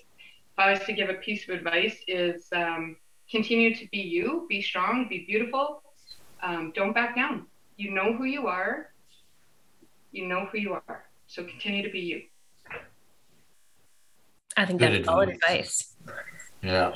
if 0.53 0.59
I 0.59 0.69
was 0.69 0.81
to 0.81 0.93
give 0.93 1.09
a 1.09 1.15
piece 1.15 1.49
of 1.49 1.55
advice, 1.55 1.97
is 2.07 2.47
um, 2.55 2.95
continue 3.29 3.73
to 3.73 3.87
be 3.91 3.97
you, 3.97 4.45
be 4.47 4.61
strong, 4.61 5.07
be 5.09 5.25
beautiful. 5.25 5.81
Um, 6.43 6.71
don't 6.75 6.93
back 6.93 7.15
down. 7.15 7.47
You 7.77 7.91
know 7.91 8.13
who 8.13 8.25
you 8.25 8.47
are. 8.47 8.91
You 10.11 10.27
know 10.27 10.45
who 10.51 10.57
you 10.59 10.73
are. 10.73 11.05
So 11.27 11.43
continue 11.43 11.81
to 11.83 11.89
be 11.89 11.99
you. 12.01 12.21
I 14.55 14.65
think 14.65 14.79
Good 14.79 14.93
that's 14.93 15.05
solid 15.05 15.29
advice. 15.29 15.95
advice. 16.01 16.17
Yeah. 16.61 16.93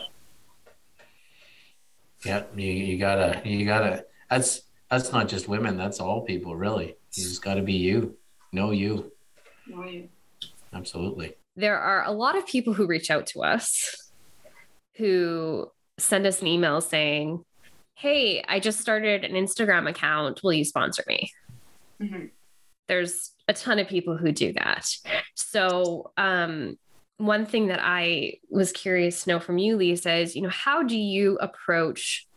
Yeah, 2.25 2.43
you, 2.55 2.71
you 2.71 2.97
gotta 2.97 3.41
you 3.45 3.65
gotta 3.65 4.05
that's 4.29 4.63
that's 4.89 5.11
not 5.11 5.27
just 5.27 5.47
women, 5.47 5.77
that's 5.77 5.99
all 5.99 6.21
people 6.21 6.55
really. 6.55 6.95
You 7.13 7.23
just 7.23 7.41
gotta 7.41 7.61
be 7.61 7.73
you. 7.73 8.17
Know 8.51 8.71
you. 8.71 9.11
Know 9.67 9.83
you. 9.85 10.09
Absolutely. 10.73 11.35
there 11.55 11.79
are 11.79 12.03
a 12.05 12.11
lot 12.11 12.37
of 12.37 12.45
people 12.45 12.73
who 12.73 12.85
reach 12.85 13.09
out 13.09 13.25
to 13.27 13.41
us 13.43 14.11
who 14.97 15.71
send 15.97 16.25
us 16.25 16.41
an 16.41 16.47
email 16.47 16.81
saying, 16.81 17.43
Hey, 17.97 18.43
I 18.47 18.59
just 18.59 18.79
started 18.79 19.23
an 19.23 19.31
Instagram 19.31 19.89
account. 19.89 20.43
Will 20.43 20.53
you 20.53 20.63
sponsor 20.63 21.03
me? 21.07 21.31
Mhm. 21.99 22.29
There's 22.87 23.31
a 23.47 23.53
ton 23.53 23.79
of 23.79 23.87
people 23.87 24.15
who 24.15 24.31
do 24.31 24.53
that. 24.53 24.87
So, 25.33 26.11
um, 26.15 26.77
one 27.17 27.47
thing 27.47 27.69
that 27.69 27.79
I 27.81 28.33
was 28.51 28.71
curious 28.71 29.23
to 29.23 29.31
know 29.31 29.39
from 29.39 29.57
you, 29.57 29.77
Lisa, 29.77 30.13
is 30.13 30.35
you 30.35 30.43
know, 30.43 30.49
how 30.49 30.83
do 30.83 30.95
you 30.95 31.39
approach 31.41 32.27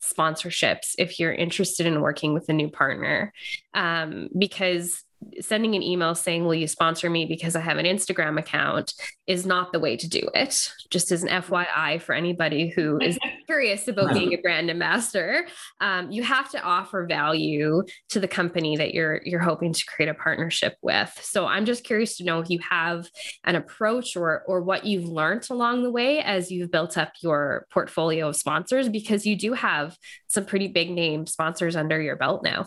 sponsorships 0.00 0.94
if 0.96 1.18
you're 1.18 1.32
interested 1.34 1.86
in 1.86 2.00
working 2.00 2.32
with 2.32 2.48
a 2.48 2.52
new 2.52 2.70
partner? 2.70 3.32
Um, 3.74 4.28
because 4.38 5.02
sending 5.40 5.74
an 5.74 5.82
email 5.82 6.14
saying, 6.14 6.44
Will 6.44 6.54
you 6.54 6.66
sponsor 6.66 7.10
me 7.10 7.26
because 7.26 7.56
I 7.56 7.60
have 7.60 7.78
an 7.78 7.86
Instagram 7.86 8.38
account 8.38 8.94
is 9.26 9.46
not 9.46 9.72
the 9.72 9.78
way 9.78 9.96
to 9.96 10.08
do 10.08 10.28
it. 10.34 10.72
Just 10.90 11.12
as 11.12 11.22
an 11.22 11.28
FYI 11.28 12.02
for 12.02 12.14
anybody 12.14 12.68
who 12.68 12.98
is 13.00 13.18
curious 13.46 13.86
about 13.86 14.12
being 14.12 14.34
a 14.34 14.38
brand 14.38 14.70
ambassador, 14.70 15.46
um, 15.80 16.10
you 16.10 16.22
have 16.22 16.50
to 16.50 16.62
offer 16.62 17.06
value 17.06 17.82
to 18.08 18.20
the 18.20 18.28
company 18.28 18.76
that 18.76 18.92
you're 18.92 19.20
you're 19.24 19.40
hoping 19.40 19.72
to 19.72 19.84
create 19.86 20.08
a 20.08 20.14
partnership 20.14 20.76
with. 20.82 21.16
So 21.22 21.46
I'm 21.46 21.64
just 21.64 21.84
curious 21.84 22.16
to 22.16 22.24
know 22.24 22.40
if 22.40 22.50
you 22.50 22.58
have 22.68 23.08
an 23.44 23.56
approach 23.56 24.16
or 24.16 24.42
or 24.46 24.62
what 24.62 24.84
you've 24.84 25.08
learned 25.08 25.46
along 25.50 25.82
the 25.82 25.92
way 25.92 26.20
as 26.20 26.50
you've 26.50 26.70
built 26.70 26.98
up 26.98 27.12
your 27.22 27.66
portfolio 27.72 28.28
of 28.28 28.36
sponsors, 28.36 28.88
because 28.88 29.26
you 29.26 29.36
do 29.36 29.52
have 29.52 29.96
some 30.26 30.44
pretty 30.44 30.68
big 30.68 30.90
name 30.90 31.26
sponsors 31.26 31.76
under 31.76 32.00
your 32.00 32.16
belt 32.16 32.42
now 32.42 32.66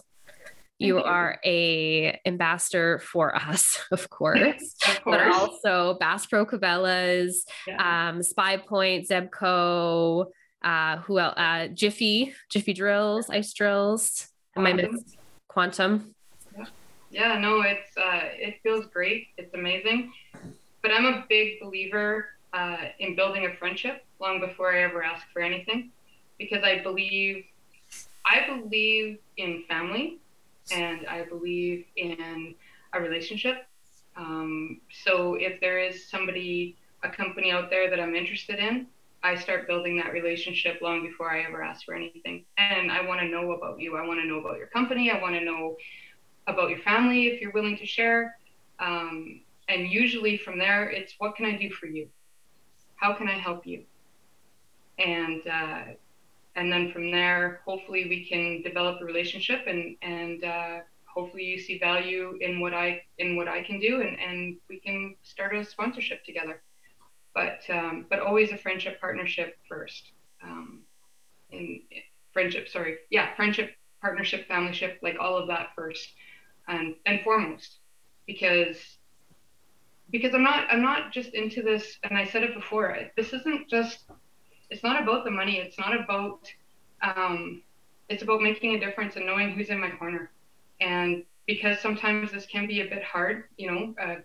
You 0.83 0.99
are 1.01 1.39
a 1.45 2.19
ambassador 2.25 2.99
for 2.99 3.35
us, 3.49 3.79
of 3.91 4.09
course, 4.09 4.75
Of 4.87 4.99
but 5.05 5.21
also 5.31 5.97
Bass 5.99 6.25
Pro 6.25 6.45
Cabela's, 6.45 7.45
Yeah. 7.67 8.09
um, 8.09 8.21
Spy 8.21 8.57
Point, 8.57 9.07
Zebco, 9.07 10.27
uh, 10.63 10.97
who 10.97 11.19
else? 11.19 11.35
Uh, 11.37 11.67
Jiffy, 11.67 12.33
Jiffy 12.49 12.73
Drills, 12.73 13.29
Ice 13.29 13.53
Drills. 13.53 14.27
Am 14.55 14.65
I 14.67 14.71
Quantum. 14.73 14.91
miss 14.93 15.15
Quantum? 15.47 16.15
Yeah, 17.09 17.37
no, 17.39 17.61
it's 17.61 17.95
uh, 17.97 18.21
it 18.33 18.55
feels 18.63 18.85
great. 18.87 19.27
It's 19.37 19.53
amazing. 19.53 20.11
But 20.81 20.91
I'm 20.91 21.05
a 21.05 21.25
big 21.29 21.59
believer 21.61 22.27
uh, 22.53 22.77
in 22.99 23.15
building 23.15 23.45
a 23.45 23.55
friendship 23.55 24.03
long 24.19 24.39
before 24.39 24.73
I 24.75 24.81
ever 24.83 25.03
ask 25.03 25.23
for 25.31 25.41
anything, 25.41 25.91
because 26.39 26.63
I 26.63 26.81
believe 26.81 27.45
I 28.25 28.45
believe 28.47 29.19
in 29.37 29.63
family, 29.67 30.19
and 30.71 31.05
I 31.07 31.23
believe 31.23 31.85
in 31.95 32.55
a 32.93 33.01
relationship. 33.01 33.65
Um, 34.15 34.81
so 35.03 35.35
if 35.35 35.59
there 35.59 35.79
is 35.79 36.07
somebody, 36.09 36.77
a 37.03 37.09
company 37.09 37.51
out 37.51 37.69
there 37.69 37.89
that 37.89 37.99
I'm 37.99 38.15
interested 38.15 38.59
in, 38.59 38.87
I 39.23 39.35
start 39.35 39.67
building 39.67 39.97
that 39.97 40.11
relationship 40.11 40.79
long 40.81 41.01
before 41.01 41.31
I 41.31 41.43
ever 41.43 41.63
ask 41.63 41.85
for 41.85 41.95
anything. 41.95 42.45
And 42.57 42.91
I 42.91 43.05
want 43.05 43.21
to 43.21 43.27
know 43.27 43.53
about 43.53 43.79
you. 43.79 43.95
I 43.95 44.05
want 44.05 44.19
to 44.19 44.27
know 44.27 44.39
about 44.39 44.57
your 44.57 44.67
company. 44.67 45.11
I 45.11 45.21
want 45.21 45.35
to 45.35 45.43
know 45.43 45.77
about 46.47 46.69
your 46.69 46.79
family 46.79 47.27
if 47.27 47.39
you're 47.39 47.51
willing 47.51 47.77
to 47.77 47.85
share. 47.85 48.37
Um, 48.79 49.41
and 49.69 49.87
usually 49.87 50.37
from 50.37 50.59
there, 50.59 50.89
it's 50.89 51.15
what 51.19 51.35
can 51.35 51.45
I 51.45 51.57
do 51.57 51.71
for 51.71 51.85
you? 51.85 52.09
How 52.95 53.13
can 53.13 53.29
I 53.29 53.37
help 53.37 53.65
you? 53.65 53.83
And 54.99 55.41
uh, 55.47 55.83
and 56.55 56.71
then 56.71 56.91
from 56.91 57.11
there, 57.11 57.61
hopefully 57.65 58.07
we 58.07 58.25
can 58.25 58.61
develop 58.61 59.01
a 59.01 59.05
relationship 59.05 59.61
and 59.67 59.95
and 60.01 60.43
uh, 60.43 60.79
hopefully 61.05 61.43
you 61.43 61.59
see 61.59 61.79
value 61.79 62.37
in 62.41 62.59
what 62.59 62.73
I 62.73 63.03
in 63.17 63.35
what 63.35 63.47
I 63.47 63.63
can 63.63 63.79
do 63.79 64.01
and, 64.01 64.19
and 64.19 64.57
we 64.69 64.79
can 64.79 65.15
start 65.23 65.55
a 65.55 65.63
sponsorship 65.63 66.23
together. 66.25 66.61
But 67.33 67.61
um, 67.69 68.05
but 68.09 68.19
always 68.19 68.51
a 68.51 68.57
friendship 68.57 68.99
partnership 68.99 69.57
first. 69.67 70.11
Um, 70.43 70.81
in 71.51 71.81
friendship, 72.33 72.67
sorry, 72.67 72.97
yeah, 73.09 73.35
friendship, 73.35 73.71
partnership, 74.01 74.47
familyship, 74.47 74.97
like 75.01 75.17
all 75.19 75.37
of 75.37 75.47
that 75.47 75.69
first 75.75 76.09
and 76.67 76.95
and 77.05 77.21
foremost 77.21 77.79
because 78.25 78.77
because 80.11 80.33
I'm 80.33 80.43
not 80.43 80.67
I'm 80.69 80.81
not 80.81 81.11
just 81.11 81.33
into 81.33 81.61
this 81.61 81.97
and 82.03 82.17
I 82.17 82.25
said 82.25 82.43
it 82.43 82.53
before 82.53 82.97
this 83.17 83.33
isn't 83.33 83.69
just 83.69 84.05
it's 84.73 84.83
not 84.83 85.01
about 85.01 85.23
the 85.23 85.31
money. 85.31 85.57
It's 85.59 85.77
not 85.77 85.93
about 85.99 86.51
um, 87.01 87.61
it's 88.09 88.23
about 88.23 88.41
making 88.41 88.75
a 88.75 88.79
difference 88.79 89.15
and 89.15 89.25
knowing 89.25 89.51
who's 89.51 89.69
in 89.69 89.79
my 89.79 89.91
corner. 89.91 90.31
And 90.81 91.23
because 91.45 91.79
sometimes 91.79 92.31
this 92.31 92.45
can 92.47 92.65
be 92.67 92.81
a 92.81 92.85
bit 92.85 93.03
hard 93.03 93.43
you 93.57 93.69
know 93.69 93.81
uh, 94.03 94.15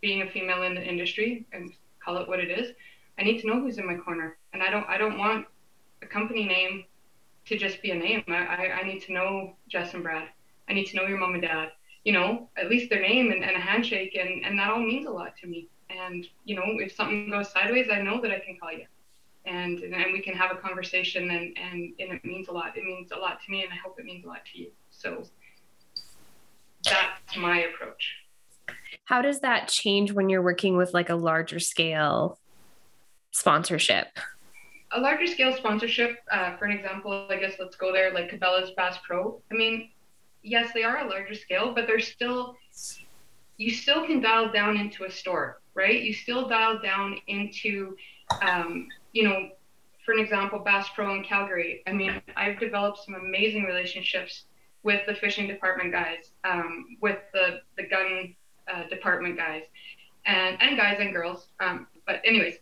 being 0.00 0.22
a 0.22 0.30
female 0.30 0.62
in 0.64 0.74
the 0.74 0.82
industry 0.82 1.46
and 1.52 1.72
call 2.04 2.18
it 2.18 2.28
what 2.28 2.40
it 2.40 2.50
is 2.50 2.72
I 3.18 3.22
need 3.22 3.40
to 3.40 3.46
know 3.46 3.60
who's 3.60 3.78
in 3.78 3.86
my 3.86 3.96
corner. 3.96 4.36
And 4.52 4.62
I 4.62 4.70
don't 4.70 4.86
I 4.88 4.98
don't 4.98 5.18
want 5.18 5.46
a 6.02 6.06
company 6.06 6.44
name 6.44 6.84
to 7.46 7.56
just 7.56 7.82
be 7.82 7.90
a 7.90 7.94
name. 7.94 8.22
I, 8.28 8.44
I, 8.62 8.62
I 8.80 8.82
need 8.82 9.00
to 9.06 9.12
know 9.12 9.56
Jess 9.68 9.94
and 9.94 10.02
Brad. 10.02 10.28
I 10.68 10.72
need 10.72 10.86
to 10.86 10.96
know 10.96 11.06
your 11.06 11.18
mom 11.18 11.34
and 11.34 11.42
dad, 11.42 11.68
you 12.04 12.12
know, 12.12 12.48
at 12.56 12.70
least 12.70 12.90
their 12.90 13.02
name 13.02 13.32
and, 13.32 13.42
and 13.44 13.56
a 13.56 13.60
handshake. 13.60 14.16
And, 14.20 14.44
and 14.44 14.58
that 14.58 14.70
all 14.70 14.80
means 14.80 15.06
a 15.06 15.10
lot 15.10 15.36
to 15.38 15.46
me. 15.46 15.68
And, 15.90 16.26
you 16.44 16.54
know, 16.54 16.68
if 16.86 16.92
something 16.92 17.30
goes 17.30 17.50
sideways, 17.50 17.88
I 17.92 18.00
know 18.00 18.20
that 18.22 18.30
I 18.30 18.38
can 18.38 18.56
call 18.60 18.72
you 18.72 18.86
and, 19.50 19.80
and, 19.80 20.12
we 20.12 20.20
can 20.20 20.34
have 20.34 20.52
a 20.52 20.56
conversation 20.56 21.30
and, 21.30 21.56
and, 21.58 21.92
and 21.98 22.12
it 22.12 22.24
means 22.24 22.48
a 22.48 22.52
lot. 22.52 22.76
It 22.76 22.84
means 22.84 23.10
a 23.12 23.18
lot 23.18 23.40
to 23.44 23.50
me 23.50 23.62
and 23.62 23.72
I 23.72 23.76
hope 23.76 23.98
it 23.98 24.04
means 24.04 24.24
a 24.24 24.28
lot 24.28 24.44
to 24.52 24.58
you. 24.58 24.70
So 24.90 25.24
that's 26.84 27.36
my 27.36 27.60
approach. 27.60 28.14
How 29.04 29.22
does 29.22 29.40
that 29.40 29.68
change 29.68 30.12
when 30.12 30.28
you're 30.28 30.42
working 30.42 30.76
with 30.76 30.94
like 30.94 31.08
a 31.08 31.16
larger 31.16 31.58
scale 31.58 32.38
sponsorship? 33.32 34.06
A 34.92 35.00
larger 35.00 35.26
scale 35.26 35.54
sponsorship, 35.56 36.18
uh, 36.30 36.56
for 36.56 36.64
an 36.64 36.72
example, 36.72 37.26
I 37.30 37.36
guess 37.36 37.54
let's 37.58 37.76
go 37.76 37.92
there, 37.92 38.12
like 38.12 38.30
Cabela's 38.30 38.70
Bass 38.76 38.98
Pro. 39.06 39.40
I 39.50 39.54
mean, 39.54 39.90
yes, 40.42 40.70
they 40.74 40.82
are 40.82 40.98
a 40.98 41.08
larger 41.08 41.34
scale, 41.34 41.72
but 41.74 41.86
they're 41.86 42.00
still, 42.00 42.56
you 43.56 43.72
still 43.72 44.04
can 44.06 44.20
dial 44.20 44.50
down 44.50 44.76
into 44.76 45.04
a 45.04 45.10
store, 45.10 45.60
right? 45.74 46.02
You 46.02 46.12
still 46.12 46.48
dial 46.48 46.80
down 46.80 47.18
into, 47.26 47.96
um, 48.42 48.88
you 49.12 49.24
know, 49.24 49.48
for 50.04 50.12
an 50.12 50.20
example, 50.20 50.58
Bass 50.58 50.88
Pro 50.94 51.14
in 51.14 51.24
Calgary. 51.24 51.82
I 51.86 51.92
mean, 51.92 52.20
I've 52.36 52.58
developed 52.58 52.98
some 53.04 53.14
amazing 53.14 53.64
relationships 53.64 54.44
with 54.82 55.04
the 55.06 55.14
fishing 55.14 55.46
department 55.46 55.92
guys, 55.92 56.32
um, 56.44 56.96
with 57.00 57.18
the, 57.32 57.60
the 57.76 57.86
gun 57.86 58.34
uh, 58.72 58.88
department 58.88 59.36
guys, 59.36 59.64
and, 60.26 60.56
and 60.60 60.76
guys 60.76 60.98
and 61.00 61.12
girls. 61.12 61.48
Um, 61.60 61.86
but, 62.06 62.20
anyways, 62.24 62.56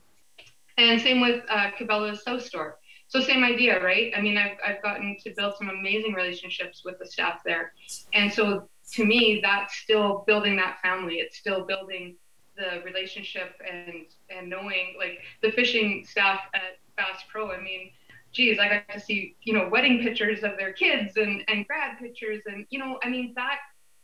and 0.76 1.00
same 1.00 1.20
with 1.20 1.44
uh, 1.48 1.70
Cabela's 1.78 2.22
South 2.24 2.42
Store. 2.42 2.78
So 3.08 3.20
same 3.20 3.42
idea, 3.42 3.82
right? 3.82 4.12
I 4.16 4.20
mean, 4.20 4.36
I've, 4.36 4.58
I've 4.66 4.82
gotten 4.82 5.16
to 5.24 5.32
build 5.34 5.54
some 5.58 5.70
amazing 5.70 6.12
relationships 6.12 6.82
with 6.84 6.98
the 6.98 7.06
staff 7.06 7.40
there. 7.44 7.72
And 8.12 8.30
so 8.32 8.68
to 8.92 9.04
me, 9.04 9.40
that's 9.42 9.76
still 9.76 10.24
building 10.26 10.56
that 10.56 10.78
family. 10.82 11.14
It's 11.14 11.38
still 11.38 11.64
building 11.64 12.16
the 12.58 12.82
relationship 12.84 13.54
and, 13.66 14.06
and 14.28 14.50
knowing 14.50 14.96
like 14.98 15.20
the 15.42 15.50
fishing 15.52 16.04
staff 16.06 16.40
at 16.54 16.78
Bass 16.96 17.22
Pro. 17.30 17.52
I 17.52 17.60
mean, 17.60 17.90
geez, 18.32 18.58
I 18.58 18.68
got 18.68 18.88
to 18.92 19.00
see, 19.00 19.36
you 19.42 19.54
know, 19.54 19.68
wedding 19.68 20.02
pictures 20.02 20.42
of 20.42 20.56
their 20.58 20.72
kids 20.72 21.16
and, 21.16 21.42
and 21.48 21.66
grad 21.66 21.98
pictures. 21.98 22.42
And, 22.46 22.66
you 22.70 22.78
know, 22.78 22.98
I 23.02 23.08
mean, 23.08 23.32
that, 23.36 23.58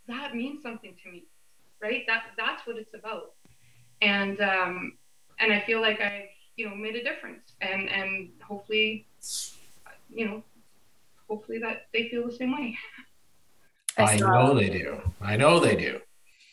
that 0.08 0.34
means 0.34 0.62
something 0.62 0.94
to 1.02 1.10
me, 1.10 1.24
right? 1.82 2.04
That, 2.06 2.24
that's 2.38 2.66
what 2.66 2.76
it's 2.76 2.94
about. 2.94 3.32
And, 4.00 4.40
um, 4.40 4.92
and 5.40 5.52
I 5.52 5.60
feel 5.60 5.80
like 5.80 6.00
I've, 6.00 6.28
you 6.56 6.68
know 6.68 6.74
made 6.74 6.94
a 6.94 7.02
difference 7.02 7.52
and 7.60 7.88
and 7.88 8.30
hopefully 8.40 9.06
you 10.08 10.26
know 10.26 10.42
hopefully 11.28 11.58
that 11.58 11.86
they 11.92 12.08
feel 12.08 12.26
the 12.26 12.32
same 12.32 12.52
way 12.52 12.76
I 13.96 14.16
know 14.16 14.54
they 14.54 14.70
do. 14.70 15.00
I 15.20 15.36
know 15.36 15.60
they 15.60 15.76
do. 15.76 16.00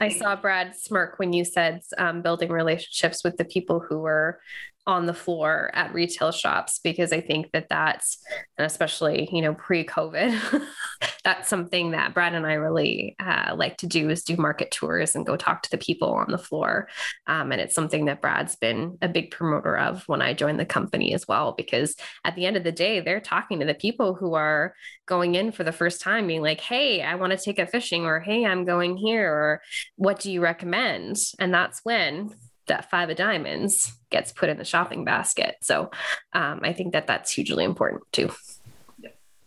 I 0.02 0.10
saw 0.10 0.36
Brad 0.36 0.76
smirk 0.76 1.20
when 1.20 1.32
you 1.32 1.46
said 1.46 1.82
um, 2.00 2.24
building 2.24 2.50
relationships 2.50 3.24
with 3.24 3.38
the 3.38 3.46
people 3.46 3.80
who 3.80 4.00
were 4.00 4.42
on 4.88 5.06
the 5.06 5.14
floor 5.14 5.70
at 5.74 5.94
retail 5.94 6.32
shops 6.32 6.80
because 6.84 7.14
I 7.14 7.22
think 7.22 7.52
that 7.52 7.68
that's 7.70 8.18
and 8.58 8.66
especially 8.66 9.30
you 9.32 9.42
know 9.42 9.54
pre-COVID 9.54 10.64
that's 11.24 11.48
something 11.48 11.92
that 11.92 12.14
Brad 12.14 12.34
and 12.34 12.46
I 12.46 12.54
really 12.54 13.16
uh, 13.20 13.54
like 13.56 13.78
to 13.78 13.88
do 13.88 14.10
is 14.10 14.24
do 14.24 14.36
market 14.38 14.72
tours 14.72 15.16
and 15.16 15.26
go 15.26 15.38
talk 15.38 15.62
to 15.64 15.70
the 15.70 15.78
people 15.78 16.14
on 16.14 16.32
the 16.32 16.38
floor. 16.38 16.88
Um, 17.28 17.52
and 17.52 17.62
it's 17.62 17.76
something 17.76 18.06
that 18.06 18.22
Brad's 18.22 18.56
been 18.56 18.98
a 19.02 19.08
big 19.08 19.32
promoter 19.32 19.78
of 19.78 20.04
when 20.08 20.22
I 20.22 20.34
joined 20.34 20.60
the 20.60 20.66
company 20.66 21.14
as 21.14 21.28
well 21.28 21.52
because 21.52 21.96
at 22.26 22.36
the 22.36 22.46
end 22.46 22.58
of 22.58 22.64
the 22.64 22.72
day 22.72 23.00
they're 23.00 23.20
talking 23.20 23.60
to 23.60 23.66
the 23.66 23.76
people 23.76 24.16
who 24.16 24.34
are 24.34 24.74
going 25.06 25.36
in 25.36 25.52
for 25.52 25.64
the 25.64 25.72
first 25.72 26.02
time 26.02 26.28
being 26.28 26.42
like 26.42 26.62
hey 26.62 27.02
I 27.02 27.16
want 27.16 27.32
to 27.32 27.38
take 27.38 27.60
a 27.60 27.68
fishing 27.68 28.06
or 28.06 28.20
hey 28.20 28.46
I'm 28.46 28.66
going 28.66 28.98
here 28.98 29.32
or 29.32 29.62
what 29.96 30.20
do 30.20 30.32
you 30.32 30.42
recommend? 30.42 31.18
And 31.40 31.54
that's 31.54 31.82
when 31.84 32.32
that 32.68 32.90
five 32.90 33.10
of 33.10 33.18
diamonds 33.18 33.94
gets 34.10 34.32
put 34.32 34.50
in 34.50 34.58
the 34.58 34.66
shopping 34.66 35.04
basket. 35.06 35.56
So 35.62 35.92
um, 36.34 36.62
I 36.64 36.74
think 36.74 36.94
that 36.94 37.08
that's 37.08 37.32
hugely 37.32 37.64
important 37.64 38.04
too. 38.12 38.32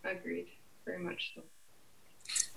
agreed 0.04 0.46
very 0.84 0.98
much 0.98 1.32
so 1.34 1.42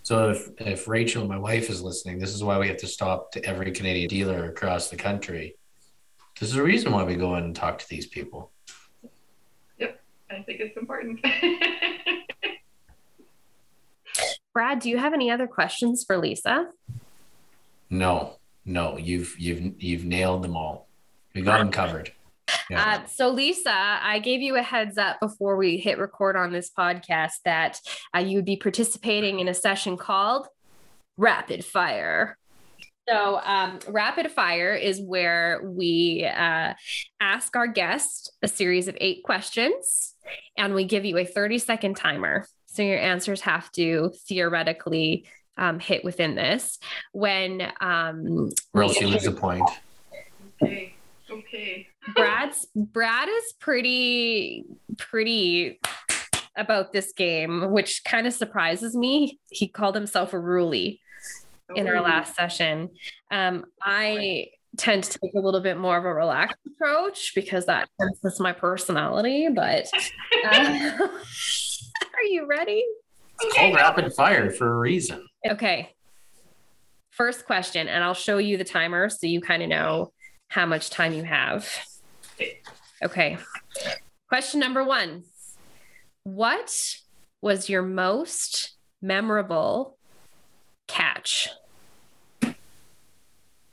So 0.03 0.29
if, 0.31 0.49
if 0.59 0.87
Rachel, 0.87 1.27
my 1.27 1.37
wife, 1.37 1.69
is 1.69 1.81
listening, 1.81 2.19
this 2.19 2.33
is 2.33 2.43
why 2.43 2.57
we 2.59 2.67
have 2.67 2.77
to 2.77 2.87
stop 2.87 3.31
to 3.33 3.45
every 3.45 3.71
Canadian 3.71 4.09
dealer 4.09 4.49
across 4.49 4.89
the 4.89 4.97
country. 4.97 5.55
This 6.39 6.49
is 6.49 6.55
a 6.55 6.63
reason 6.63 6.91
why 6.91 7.03
we 7.03 7.15
go 7.15 7.35
in 7.35 7.45
and 7.45 7.55
talk 7.55 7.79
to 7.79 7.89
these 7.89 8.07
people. 8.07 8.51
Yep, 9.79 9.99
I 10.29 10.41
think 10.43 10.59
it's 10.59 10.77
important 10.77 11.25
Brad, 14.53 14.79
do 14.79 14.89
you 14.89 14.97
have 14.97 15.13
any 15.13 15.29
other 15.29 15.45
questions 15.45 16.03
for 16.03 16.17
Lisa? 16.17 16.69
No, 17.91 18.36
no, 18.67 18.97
you've 18.97 19.39
you've 19.39 19.81
you've 19.81 20.05
nailed 20.05 20.43
them 20.43 20.55
all. 20.55 20.87
We 21.33 21.41
got 21.41 21.59
them 21.59 21.71
covered. 21.71 22.11
Yeah. 22.69 22.99
Uh, 23.03 23.05
so, 23.07 23.29
Lisa, 23.29 23.71
I 23.73 24.19
gave 24.19 24.41
you 24.41 24.57
a 24.57 24.61
heads 24.61 24.97
up 24.97 25.19
before 25.21 25.55
we 25.55 25.77
hit 25.77 25.97
record 25.97 26.35
on 26.35 26.51
this 26.51 26.69
podcast 26.69 27.35
that 27.45 27.79
uh, 28.15 28.19
you 28.19 28.35
would 28.37 28.45
be 28.45 28.57
participating 28.57 29.39
in 29.39 29.47
a 29.47 29.53
session 29.53 29.95
called 29.97 30.47
Rapid 31.15 31.63
Fire. 31.63 32.37
So, 33.07 33.39
um, 33.41 33.79
rapid 33.87 34.29
fire 34.31 34.73
is 34.73 35.01
where 35.01 35.61
we 35.63 36.25
uh, 36.25 36.73
ask 37.21 37.55
our 37.55 37.67
guest 37.67 38.33
a 38.41 38.49
series 38.49 38.89
of 38.89 38.97
eight 38.99 39.23
questions 39.23 40.13
and 40.57 40.75
we 40.75 40.83
give 40.83 41.05
you 41.05 41.17
a 41.17 41.25
30 41.25 41.59
second 41.59 41.95
timer. 41.95 42.45
So, 42.65 42.81
your 42.81 42.99
answers 42.99 43.41
have 43.41 43.71
to 43.73 44.11
theoretically 44.27 45.25
um, 45.57 45.79
hit 45.79 46.03
within 46.03 46.35
this. 46.35 46.79
When 47.11 47.61
um, 47.81 48.49
or 48.73 48.81
we 48.81 48.83
else 48.83 49.01
you 49.01 49.07
lose 49.07 49.25
a 49.25 49.31
point. 49.31 49.69
okay 50.61 50.93
okay 51.29 51.87
Brad's 52.15 52.65
Brad 52.75 53.27
is 53.29 53.53
pretty 53.59 54.65
pretty 54.97 55.79
about 56.55 56.91
this 56.91 57.13
game, 57.13 57.71
which 57.71 58.03
kind 58.03 58.27
of 58.27 58.33
surprises 58.33 58.95
me. 58.95 59.39
He 59.49 59.67
called 59.67 59.95
himself 59.95 60.33
a 60.33 60.39
ruly 60.39 60.99
in 61.75 61.87
our 61.87 62.01
last 62.01 62.35
session. 62.35 62.89
Um, 63.31 63.65
I 63.81 64.47
tend 64.77 65.03
to 65.03 65.19
take 65.19 65.33
a 65.35 65.39
little 65.39 65.61
bit 65.61 65.77
more 65.77 65.97
of 65.97 66.05
a 66.05 66.13
relaxed 66.13 66.57
approach 66.65 67.33
because 67.35 67.65
that 67.65 67.89
that's 67.99 68.39
my 68.39 68.53
personality. 68.53 69.49
But 69.53 69.87
uh, 70.45 70.97
are 71.01 72.23
you 72.23 72.47
ready? 72.47 72.83
It's 73.41 73.53
Okay, 73.53 73.71
called 73.71 73.75
rapid 73.75 74.13
fire 74.13 74.51
for 74.51 74.71
a 74.71 74.77
reason. 74.77 75.27
Okay. 75.47 75.93
First 77.11 77.45
question, 77.45 77.87
and 77.87 78.03
I'll 78.03 78.13
show 78.13 78.37
you 78.37 78.57
the 78.57 78.63
timer 78.63 79.09
so 79.09 79.27
you 79.27 79.41
kind 79.41 79.63
of 79.63 79.69
know 79.69 80.11
how 80.49 80.65
much 80.65 80.89
time 80.89 81.13
you 81.13 81.23
have. 81.23 81.67
Okay. 83.03 83.37
Question 84.29 84.59
number 84.59 84.83
one 84.83 85.23
What 86.23 86.95
was 87.41 87.69
your 87.69 87.81
most 87.81 88.75
memorable 89.01 89.97
catch? 90.87 91.49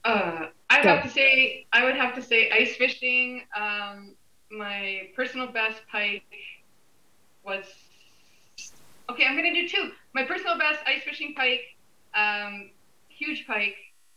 Uh, 0.04 0.46
I 0.68 0.82
Go. 0.82 0.88
have 0.96 1.02
to 1.04 1.10
say, 1.10 1.66
I 1.72 1.84
would 1.84 1.96
have 1.96 2.14
to 2.16 2.22
say 2.22 2.50
ice 2.50 2.76
fishing. 2.76 3.42
Um, 3.56 4.14
my 4.50 5.08
personal 5.16 5.46
best 5.46 5.80
pike 5.90 6.24
was 7.42 7.64
okay. 9.10 9.24
I'm 9.26 9.36
gonna 9.36 9.52
do 9.52 9.68
two. 9.68 9.90
My 10.14 10.24
personal 10.24 10.58
best 10.58 10.80
ice 10.86 11.02
fishing 11.04 11.34
pike, 11.34 11.62
um, 12.14 12.70
huge 13.08 13.46
pike, 13.46 13.76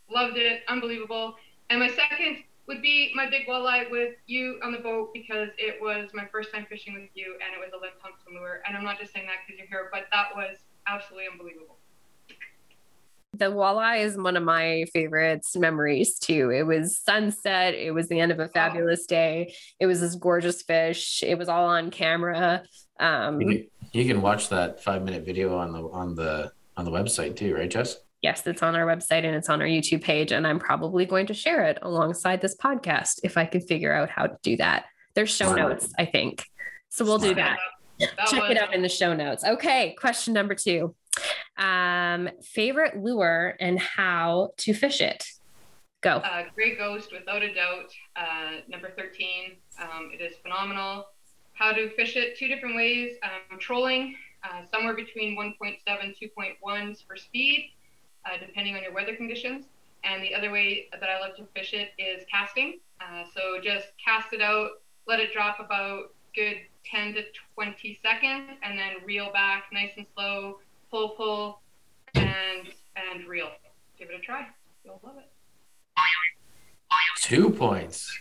loved 0.10 0.38
it, 0.38 0.62
unbelievable. 0.68 1.36
And 1.70 1.80
my 1.80 1.90
second 1.90 2.44
would 2.68 2.82
be 2.82 3.12
my 3.16 3.30
big 3.30 3.48
walleye 3.48 3.90
with 3.90 4.16
you 4.28 4.60
on 4.64 4.72
the 4.72 4.78
boat 4.80 5.14
because 5.14 5.50
it 5.58 5.82
was 5.82 6.10
my 6.14 6.26
first 6.32 6.54
time 6.54 6.66
fishing 6.70 6.94
with 6.94 7.10
you, 7.16 7.36
and 7.36 7.56
it 7.56 7.60
was 7.60 7.72
a 7.74 7.82
Len 7.82 7.92
Thompson 8.02 8.34
lure. 8.34 8.62
And 8.68 8.76
I'm 8.76 8.84
not 8.84 9.00
just 9.00 9.14
saying 9.14 9.26
that 9.28 9.38
because 9.46 9.58
you're 9.58 9.68
here, 9.68 9.90
but 9.92 10.04
that 10.12 10.36
was 10.36 10.58
absolutely 10.88 11.28
unbelievable. 11.32 11.78
The 13.34 13.46
walleye 13.46 14.04
is 14.04 14.18
one 14.18 14.36
of 14.36 14.44
my 14.44 14.86
favorites 14.94 15.56
memories 15.56 16.18
too. 16.18 16.50
It 16.50 16.64
was 16.64 16.98
sunset. 16.98 17.76
It 17.76 17.94
was 17.94 18.08
the 18.08 18.20
end 18.20 18.32
of 18.32 18.40
a 18.40 18.48
fabulous 18.48 19.06
day. 19.06 19.54
It 19.80 19.86
was 19.86 20.02
this 20.02 20.16
gorgeous 20.16 20.64
fish. 20.64 21.24
It 21.24 21.38
was 21.38 21.48
all 21.48 21.68
on 21.68 21.92
camera. 21.92 22.64
Um, 23.00 23.40
You 23.98 24.06
can, 24.06 24.22
watch 24.22 24.50
that 24.50 24.84
five 24.84 25.04
minute 25.04 25.26
video 25.26 25.58
on 25.58 25.72
the 25.72 25.80
on 25.90 26.14
the 26.14 26.52
on 26.76 26.86
the 26.86 26.92
website 26.92 27.36
too, 27.36 27.56
right, 27.56 27.70
Jess? 27.70 27.98
yes, 28.22 28.46
it's 28.46 28.62
on 28.62 28.76
our 28.76 28.86
website 28.86 29.26
and 29.26 29.36
it's 29.36 29.50
on 29.50 29.60
our 29.62 29.68
YouTube 29.68 30.04
page. 30.04 30.32
And 30.32 30.46
I'm 30.46 30.60
probably 30.60 31.06
going 31.06 31.26
to 31.28 31.34
share 31.34 31.64
it 31.64 31.80
alongside 31.82 32.40
this 32.42 32.56
podcast 32.56 33.20
if 33.24 33.38
I 33.38 33.46
can 33.46 33.62
figure 33.62 33.94
out 33.94 34.10
how 34.10 34.28
to 34.28 34.38
do 34.44 34.58
that. 34.58 34.86
There's 35.16 35.30
show 35.32 35.54
Smart. 35.54 35.58
notes, 35.60 35.94
I 35.98 36.06
think. 36.06 36.46
So 36.90 37.06
we'll 37.06 37.18
do 37.18 37.34
that. 37.36 37.58
That 38.00 38.28
Check 38.28 38.44
was- 38.44 38.52
it 38.52 38.58
out 38.62 38.74
in 38.76 38.84
the 38.84 38.90
show 38.90 39.16
notes. 39.16 39.44
Okay, 39.44 39.96
question 40.00 40.34
number 40.34 40.54
two. 40.54 40.96
Um, 41.58 42.30
favorite 42.44 42.98
lure 42.98 43.56
and 43.60 43.80
how 43.80 44.52
to 44.58 44.74
fish 44.74 45.02
it. 45.02 45.24
Go. 46.02 46.18
Uh, 46.18 46.44
Grey 46.54 46.76
Ghost, 46.76 47.12
without 47.12 47.42
a 47.42 47.52
doubt, 47.52 47.92
uh, 48.16 48.62
number 48.68 48.92
13. 48.96 49.56
Um, 49.82 50.12
it 50.14 50.22
is 50.22 50.38
phenomenal. 50.44 51.06
How 51.58 51.72
to 51.72 51.90
fish 51.96 52.16
it 52.16 52.38
two 52.38 52.48
different 52.48 52.76
ways 52.76 53.18
um, 53.24 53.58
trolling, 53.60 54.16
uh, 54.44 54.62
somewhere 54.72 54.94
between 54.94 55.36
1.7, 55.36 55.78
2.1s 55.88 57.06
for 57.06 57.18
speed, 57.18 57.72
uh, 58.26 58.38
depending 58.40 58.76
on 58.76 58.84
your 58.84 58.94
weather 58.94 59.16
conditions. 59.16 59.66
And 60.04 60.22
the 60.22 60.36
other 60.36 60.52
way 60.52 60.88
that 60.92 61.10
I 61.10 61.20
love 61.20 61.36
to 61.38 61.46
fish 61.56 61.74
it 61.74 61.90
is 61.98 62.24
casting. 62.32 62.80
Uh, 63.02 63.24
so 63.34 63.60
just 63.62 63.88
cast 64.04 64.34
it 64.34 64.42
out, 64.42 64.70
let 65.08 65.20
it 65.20 65.34
drop 65.34 65.60
about 65.60 66.14
good 66.36 66.58
10 66.86 67.16
to 67.16 67.24
20 67.56 68.00
seconds, 68.04 68.52
and 68.62 68.78
then 68.78 68.98
reel 69.04 69.32
back 69.34 69.64
nice 69.74 69.92
and 69.98 70.06
slow, 70.14 70.60
pull, 70.92 71.10
pull, 71.10 71.62
and 72.14 72.68
and 72.96 73.28
reel. 73.28 73.50
Give 73.98 74.10
it 74.10 74.16
a 74.16 74.20
try. 74.20 74.48
You'll 74.86 75.00
love 75.04 75.18
it. 75.18 75.30
Two 77.22 77.50
points. 77.50 78.18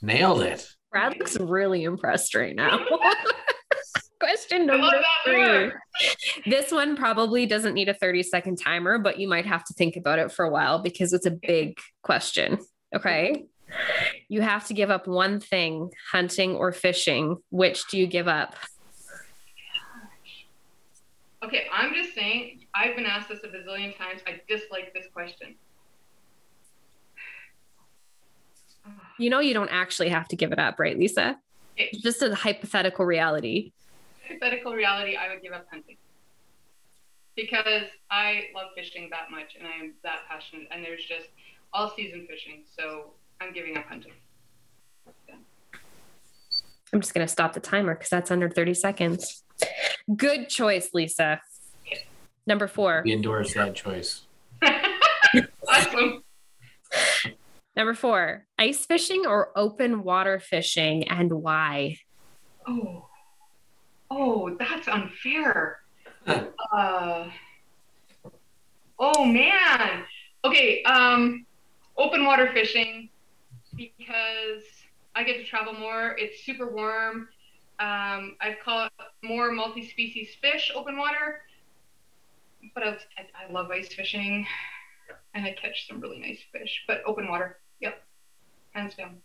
Nailed 0.00 0.42
it. 0.42 0.74
Brad 0.94 1.18
looks 1.18 1.36
really 1.40 1.82
impressed 1.82 2.36
right 2.36 2.54
now. 2.54 2.78
Question 4.20 4.64
number 4.64 5.02
three. 5.24 5.72
This 6.46 6.70
one 6.70 6.94
probably 6.94 7.46
doesn't 7.46 7.74
need 7.74 7.88
a 7.88 7.94
30 7.94 8.22
second 8.22 8.56
timer, 8.58 9.00
but 9.00 9.18
you 9.18 9.26
might 9.26 9.44
have 9.44 9.64
to 9.64 9.74
think 9.74 9.96
about 9.96 10.20
it 10.20 10.30
for 10.30 10.44
a 10.44 10.50
while 10.50 10.78
because 10.78 11.12
it's 11.12 11.26
a 11.26 11.32
big 11.32 11.80
question. 12.04 12.58
Okay. 12.94 13.46
You 14.28 14.40
have 14.42 14.68
to 14.68 14.74
give 14.74 14.88
up 14.88 15.08
one 15.08 15.40
thing 15.40 15.90
hunting 16.12 16.52
or 16.52 16.70
fishing. 16.70 17.38
Which 17.50 17.88
do 17.88 17.98
you 17.98 18.06
give 18.06 18.28
up? 18.28 18.54
Okay, 21.42 21.66
I'm 21.72 21.92
just 21.92 22.14
saying, 22.14 22.66
I've 22.72 22.94
been 22.94 23.04
asked 23.04 23.30
this 23.30 23.40
a 23.42 23.48
bazillion 23.48 23.98
times. 23.98 24.20
I 24.28 24.40
dislike 24.48 24.94
this 24.94 25.06
question. 25.12 25.56
You 29.18 29.30
know, 29.30 29.40
you 29.40 29.54
don't 29.54 29.68
actually 29.68 30.08
have 30.08 30.28
to 30.28 30.36
give 30.36 30.52
it 30.52 30.58
up, 30.58 30.78
right, 30.78 30.98
Lisa? 30.98 31.36
Okay. 31.74 31.90
It's 31.92 32.02
just 32.02 32.22
a 32.22 32.34
hypothetical 32.34 33.04
reality. 33.04 33.72
Hypothetical 34.26 34.74
reality, 34.74 35.16
I 35.16 35.32
would 35.32 35.42
give 35.42 35.52
up 35.52 35.66
hunting. 35.70 35.96
Because 37.36 37.88
I 38.10 38.44
love 38.54 38.68
fishing 38.76 39.08
that 39.10 39.30
much 39.30 39.56
and 39.58 39.66
I 39.66 39.84
am 39.84 39.94
that 40.02 40.20
passionate, 40.28 40.68
and 40.70 40.84
there's 40.84 41.04
just 41.04 41.28
all 41.72 41.92
season 41.96 42.26
fishing, 42.28 42.62
so 42.78 43.10
I'm 43.40 43.52
giving 43.52 43.76
up 43.76 43.86
hunting. 43.86 44.12
I'm 46.92 47.00
just 47.00 47.12
going 47.12 47.26
to 47.26 47.32
stop 47.32 47.54
the 47.54 47.60
timer 47.60 47.94
because 47.94 48.08
that's 48.08 48.30
under 48.30 48.48
30 48.48 48.74
seconds. 48.74 49.42
Good 50.16 50.48
choice, 50.48 50.90
Lisa. 50.94 51.40
Number 52.46 52.68
four. 52.68 53.02
We 53.04 53.12
endorse 53.12 53.54
that 53.54 53.74
choice. 53.74 54.22
awesome. 55.68 56.23
Number 57.76 57.94
four, 57.94 58.46
ice 58.58 58.86
fishing 58.86 59.26
or 59.26 59.50
open 59.56 60.04
water 60.04 60.38
fishing 60.38 61.08
and 61.08 61.32
why? 61.32 61.98
Oh, 62.66 63.06
oh, 64.10 64.56
that's 64.58 64.86
unfair. 64.86 65.80
uh, 66.26 67.28
oh 68.98 69.24
man. 69.24 70.04
Okay. 70.44 70.82
Um, 70.84 71.46
open 71.96 72.24
water 72.24 72.50
fishing 72.52 73.08
because 73.76 74.62
I 75.16 75.24
get 75.24 75.38
to 75.38 75.44
travel 75.44 75.72
more. 75.72 76.14
It's 76.18 76.44
super 76.44 76.70
warm. 76.70 77.28
Um, 77.80 78.36
I've 78.40 78.58
caught 78.64 78.92
more 79.22 79.50
multi-species 79.50 80.28
fish 80.40 80.70
open 80.76 80.96
water, 80.96 81.42
but 82.72 82.84
I, 82.84 82.90
I, 82.90 83.48
I 83.48 83.52
love 83.52 83.68
ice 83.72 83.92
fishing, 83.92 84.46
and 85.34 85.44
I 85.44 85.56
catch 85.60 85.88
some 85.88 86.00
really 86.00 86.20
nice 86.20 86.38
fish. 86.52 86.84
But 86.86 87.02
open 87.04 87.28
water, 87.28 87.58
yep, 87.80 88.02
hands 88.72 88.94
down. 88.94 89.16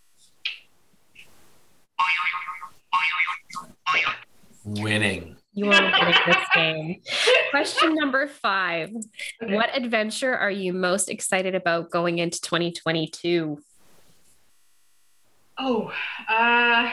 Winning. 4.66 5.36
You 5.54 5.66
won't 5.66 5.94
get 5.96 6.16
this 6.26 6.38
game. 6.54 7.02
Question 7.50 7.96
number 7.96 8.28
five 8.28 8.92
Okay. 9.42 9.56
What 9.56 9.76
adventure 9.76 10.36
are 10.36 10.52
you 10.52 10.74
most 10.74 11.10
excited 11.10 11.56
about 11.56 11.90
going 11.90 12.20
into 12.20 12.40
2022? 12.42 13.60
Oh, 15.58 15.92
uh, 16.30 16.92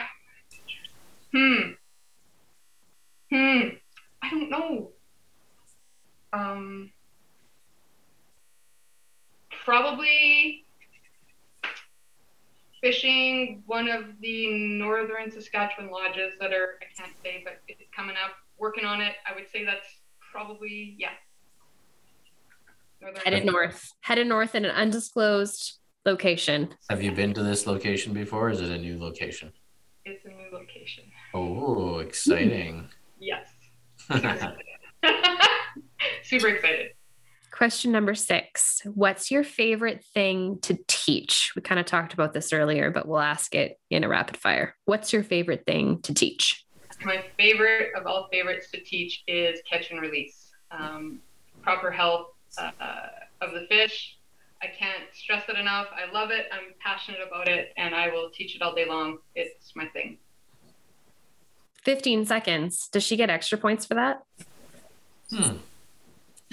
hmm, 1.32 1.70
hmm. 3.30 3.68
I 4.22 4.30
don't 4.30 4.50
know. 4.50 4.90
Um, 6.32 6.90
probably 9.64 10.65
fishing 12.80 13.62
one 13.66 13.88
of 13.88 14.04
the 14.20 14.52
northern 14.78 15.30
Saskatchewan 15.30 15.90
lodges 15.90 16.32
that 16.40 16.52
are 16.52 16.78
I 16.80 16.86
can't 17.00 17.16
say, 17.22 17.42
but 17.44 17.60
it's 17.68 17.82
coming 17.94 18.16
up. 18.22 18.32
Working 18.58 18.84
on 18.84 19.00
it. 19.00 19.14
I 19.30 19.34
would 19.34 19.50
say 19.50 19.64
that's 19.64 19.86
probably 20.32 20.96
yeah. 20.98 21.10
Northern 23.00 23.22
Headed 23.22 23.44
north. 23.44 23.92
Headed 24.00 24.26
north 24.26 24.54
in 24.54 24.64
an 24.64 24.70
undisclosed 24.70 25.78
location. 26.06 26.74
Have 26.88 27.02
you 27.02 27.12
been 27.12 27.34
to 27.34 27.42
this 27.42 27.66
location 27.66 28.14
before? 28.14 28.48
Is 28.50 28.60
it 28.60 28.70
a 28.70 28.78
new 28.78 28.98
location? 28.98 29.52
It's 30.04 30.24
a 30.24 30.28
new 30.28 30.48
location. 30.52 31.04
Oh, 31.34 31.98
exciting. 31.98 32.88
Yes. 33.18 33.48
Super 36.22 36.48
excited. 36.48 36.92
Question 37.56 37.90
number 37.90 38.14
six 38.14 38.82
What's 38.84 39.30
your 39.30 39.42
favorite 39.42 40.04
thing 40.12 40.58
to 40.60 40.78
teach? 40.88 41.54
We 41.56 41.62
kind 41.62 41.80
of 41.80 41.86
talked 41.86 42.12
about 42.12 42.34
this 42.34 42.52
earlier, 42.52 42.90
but 42.90 43.08
we'll 43.08 43.18
ask 43.18 43.54
it 43.54 43.80
in 43.88 44.04
a 44.04 44.08
rapid 44.08 44.36
fire. 44.36 44.76
What's 44.84 45.10
your 45.10 45.22
favorite 45.22 45.64
thing 45.64 46.02
to 46.02 46.12
teach? 46.12 46.66
My 47.02 47.24
favorite 47.38 47.92
of 47.96 48.06
all 48.06 48.28
favorites 48.30 48.70
to 48.72 48.80
teach 48.82 49.24
is 49.26 49.60
catch 49.68 49.90
and 49.90 50.02
release. 50.02 50.52
Um, 50.70 51.20
proper 51.62 51.90
health 51.90 52.26
uh, 52.58 52.70
of 53.40 53.54
the 53.54 53.66
fish. 53.70 54.18
I 54.60 54.66
can't 54.66 55.04
stress 55.14 55.44
it 55.48 55.56
enough. 55.56 55.86
I 55.94 56.12
love 56.12 56.30
it. 56.30 56.46
I'm 56.52 56.74
passionate 56.78 57.20
about 57.26 57.48
it, 57.48 57.72
and 57.78 57.94
I 57.94 58.08
will 58.08 58.28
teach 58.28 58.54
it 58.54 58.60
all 58.60 58.74
day 58.74 58.86
long. 58.86 59.16
It's 59.34 59.74
my 59.74 59.86
thing. 59.86 60.18
15 61.84 62.26
seconds. 62.26 62.88
Does 62.92 63.02
she 63.02 63.16
get 63.16 63.30
extra 63.30 63.56
points 63.56 63.86
for 63.86 63.94
that? 63.94 64.22
Hmm. 65.30 65.56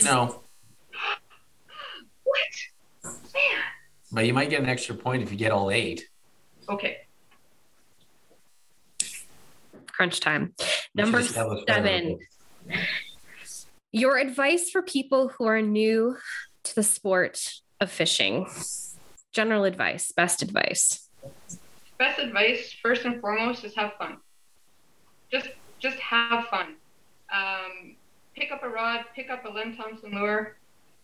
No, 0.02 0.44
What? 2.34 3.14
Man. 3.34 3.62
but 4.12 4.26
you 4.26 4.34
might 4.34 4.50
get 4.50 4.62
an 4.62 4.70
extra 4.70 4.96
point 4.96 5.22
if 5.24 5.32
you 5.32 5.38
get 5.38 5.52
all 5.52 5.70
eight. 5.70 6.08
Okay. 6.68 6.98
Crunch 9.88 10.20
time. 10.20 10.54
Number 10.96 11.22
seven. 11.22 12.20
Your 13.92 14.18
advice 14.18 14.72
for 14.72 14.82
people 14.82 15.28
who 15.30 15.46
are 15.46 15.62
new 15.62 16.18
to 16.64 16.76
the 16.76 16.84
sport 16.84 17.54
of 17.80 17.92
fishing. 17.92 18.48
General 19.32 19.66
advice, 19.66 20.12
best 20.12 20.42
advice. 20.42 21.10
Best 22.00 22.20
advice, 22.20 22.76
first 22.82 23.06
and 23.06 23.22
foremost, 23.22 23.64
is 23.64 23.76
have 23.76 23.94
fun. 24.00 24.18
Just 25.32 25.50
just 25.80 25.98
have 26.00 26.48
fun. 26.48 26.76
Um, 27.32 27.96
pick 28.36 28.52
up 28.52 28.64
a 28.64 28.70
rod, 28.70 29.06
pick 29.16 29.30
up 29.30 29.46
a 29.46 29.50
Len 29.50 29.76
Thompson 29.76 30.12
lure, 30.12 30.58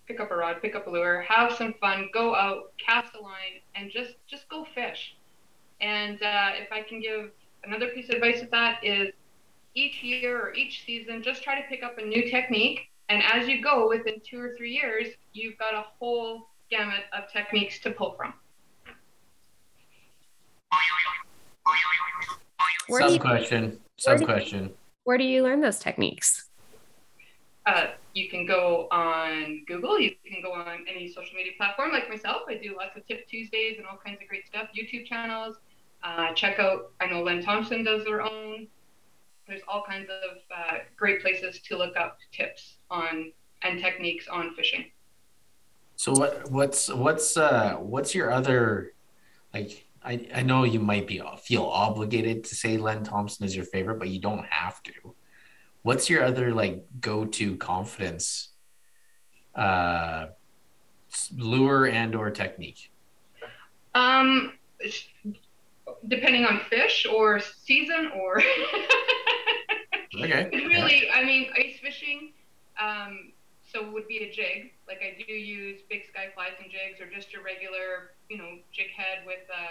pick 0.09 0.19
up 0.19 0.31
a 0.31 0.35
rod, 0.35 0.59
pick 0.61 0.75
up 0.75 0.87
a 0.87 0.89
lure, 0.89 1.21
have 1.21 1.53
some 1.53 1.73
fun, 1.79 2.09
go 2.11 2.33
out, 2.35 2.73
cast 2.83 3.15
a 3.15 3.21
line, 3.21 3.61
and 3.75 3.91
just 3.91 4.15
just 4.27 4.49
go 4.49 4.65
fish. 4.75 5.15
And 5.79 6.21
uh, 6.21 6.49
if 6.55 6.71
I 6.73 6.81
can 6.81 6.99
give 6.99 7.29
another 7.63 7.87
piece 7.89 8.09
of 8.09 8.15
advice 8.15 8.41
with 8.41 8.51
that 8.51 8.83
is 8.83 9.13
each 9.75 10.01
year 10.03 10.41
or 10.41 10.53
each 10.55 10.83
season, 10.85 11.21
just 11.21 11.43
try 11.43 11.61
to 11.61 11.67
pick 11.69 11.83
up 11.83 11.97
a 11.99 12.01
new 12.01 12.29
technique. 12.29 12.89
And 13.07 13.21
as 13.23 13.47
you 13.47 13.61
go, 13.61 13.87
within 13.87 14.15
two 14.23 14.39
or 14.41 14.55
three 14.57 14.71
years, 14.71 15.07
you've 15.33 15.57
got 15.57 15.73
a 15.73 15.85
whole 15.99 16.49
gamut 16.69 17.03
of 17.17 17.31
techniques 17.31 17.79
to 17.81 17.91
pull 17.91 18.13
from. 18.13 18.33
Where 22.87 23.03
do 23.07 23.09
Sub 23.13 23.21
question. 23.21 23.63
where 23.69 23.79
Sub 23.97 24.17
do- 24.19 24.25
question. 24.25 24.73
where 25.03 25.17
do 25.19 25.23
you 25.23 25.43
learn 25.43 25.61
those 25.61 25.77
techniques? 25.79 26.47
uh, 27.67 27.87
you 28.13 28.29
can 28.29 28.45
go 28.45 28.87
on 28.91 29.63
Google. 29.67 29.99
You 29.99 30.11
can 30.25 30.41
go 30.41 30.53
on 30.53 30.85
any 30.89 31.07
social 31.07 31.35
media 31.35 31.53
platform 31.57 31.91
like 31.91 32.09
myself. 32.09 32.43
I 32.47 32.55
do 32.55 32.75
lots 32.75 32.97
of 32.97 33.05
Tip 33.07 33.27
Tuesdays 33.27 33.77
and 33.77 33.85
all 33.85 33.97
kinds 34.03 34.19
of 34.21 34.27
great 34.27 34.47
stuff. 34.47 34.69
YouTube 34.77 35.05
channels. 35.05 35.57
Uh, 36.03 36.33
check 36.33 36.59
out. 36.59 36.91
I 36.99 37.07
know 37.07 37.21
Len 37.21 37.43
Thompson 37.43 37.83
does 37.83 38.03
their 38.05 38.21
own. 38.21 38.67
There's 39.47 39.61
all 39.67 39.83
kinds 39.87 40.09
of 40.09 40.37
uh, 40.55 40.77
great 40.95 41.21
places 41.21 41.59
to 41.61 41.77
look 41.77 41.97
up 41.97 42.17
tips 42.31 42.77
on 42.89 43.31
and 43.61 43.79
techniques 43.79 44.27
on 44.27 44.55
fishing. 44.55 44.85
So 45.95 46.13
what 46.13 46.49
what's 46.49 46.87
what's 46.89 47.35
uh 47.35 47.73
what's 47.73 48.15
your 48.15 48.31
other 48.31 48.93
like 49.53 49.85
I, 50.03 50.27
I 50.33 50.41
know 50.43 50.63
you 50.63 50.79
might 50.79 51.07
be 51.07 51.21
feel 51.43 51.65
obligated 51.65 52.45
to 52.45 52.55
say 52.55 52.77
Len 52.77 53.03
Thompson 53.03 53.45
is 53.45 53.55
your 53.55 53.65
favorite, 53.65 53.99
but 53.99 54.07
you 54.07 54.21
don't 54.21 54.45
have 54.45 54.81
to. 54.83 54.93
What's 55.89 56.07
your 56.07 56.23
other 56.23 56.53
like 56.53 56.85
go-to 57.01 57.57
confidence 57.57 58.49
uh 59.55 60.27
lure 61.35 61.87
and 61.87 62.13
or 62.13 62.29
technique? 62.29 62.91
Um, 63.95 64.53
depending 66.07 66.45
on 66.45 66.61
fish 66.69 67.07
or 67.11 67.39
season 67.39 68.11
or. 68.15 68.43
Okay. 70.21 70.49
really, 70.51 71.07
I 71.13 71.23
mean, 71.23 71.49
ice 71.55 71.77
fishing, 71.81 72.33
um, 72.81 73.31
so 73.71 73.89
would 73.91 74.07
be 74.07 74.17
a 74.17 74.31
jig. 74.31 74.73
Like 74.87 75.01
I 75.01 75.23
do 75.23 75.31
use 75.31 75.81
big 75.87 76.01
sky 76.09 76.27
flies 76.33 76.57
and 76.61 76.69
jigs, 76.69 76.99
or 76.99 77.05
just 77.15 77.31
your 77.31 77.43
regular, 77.43 78.11
you 78.27 78.37
know, 78.37 78.57
jig 78.73 78.89
head 78.97 79.19
with 79.25 79.45
a, 79.53 79.65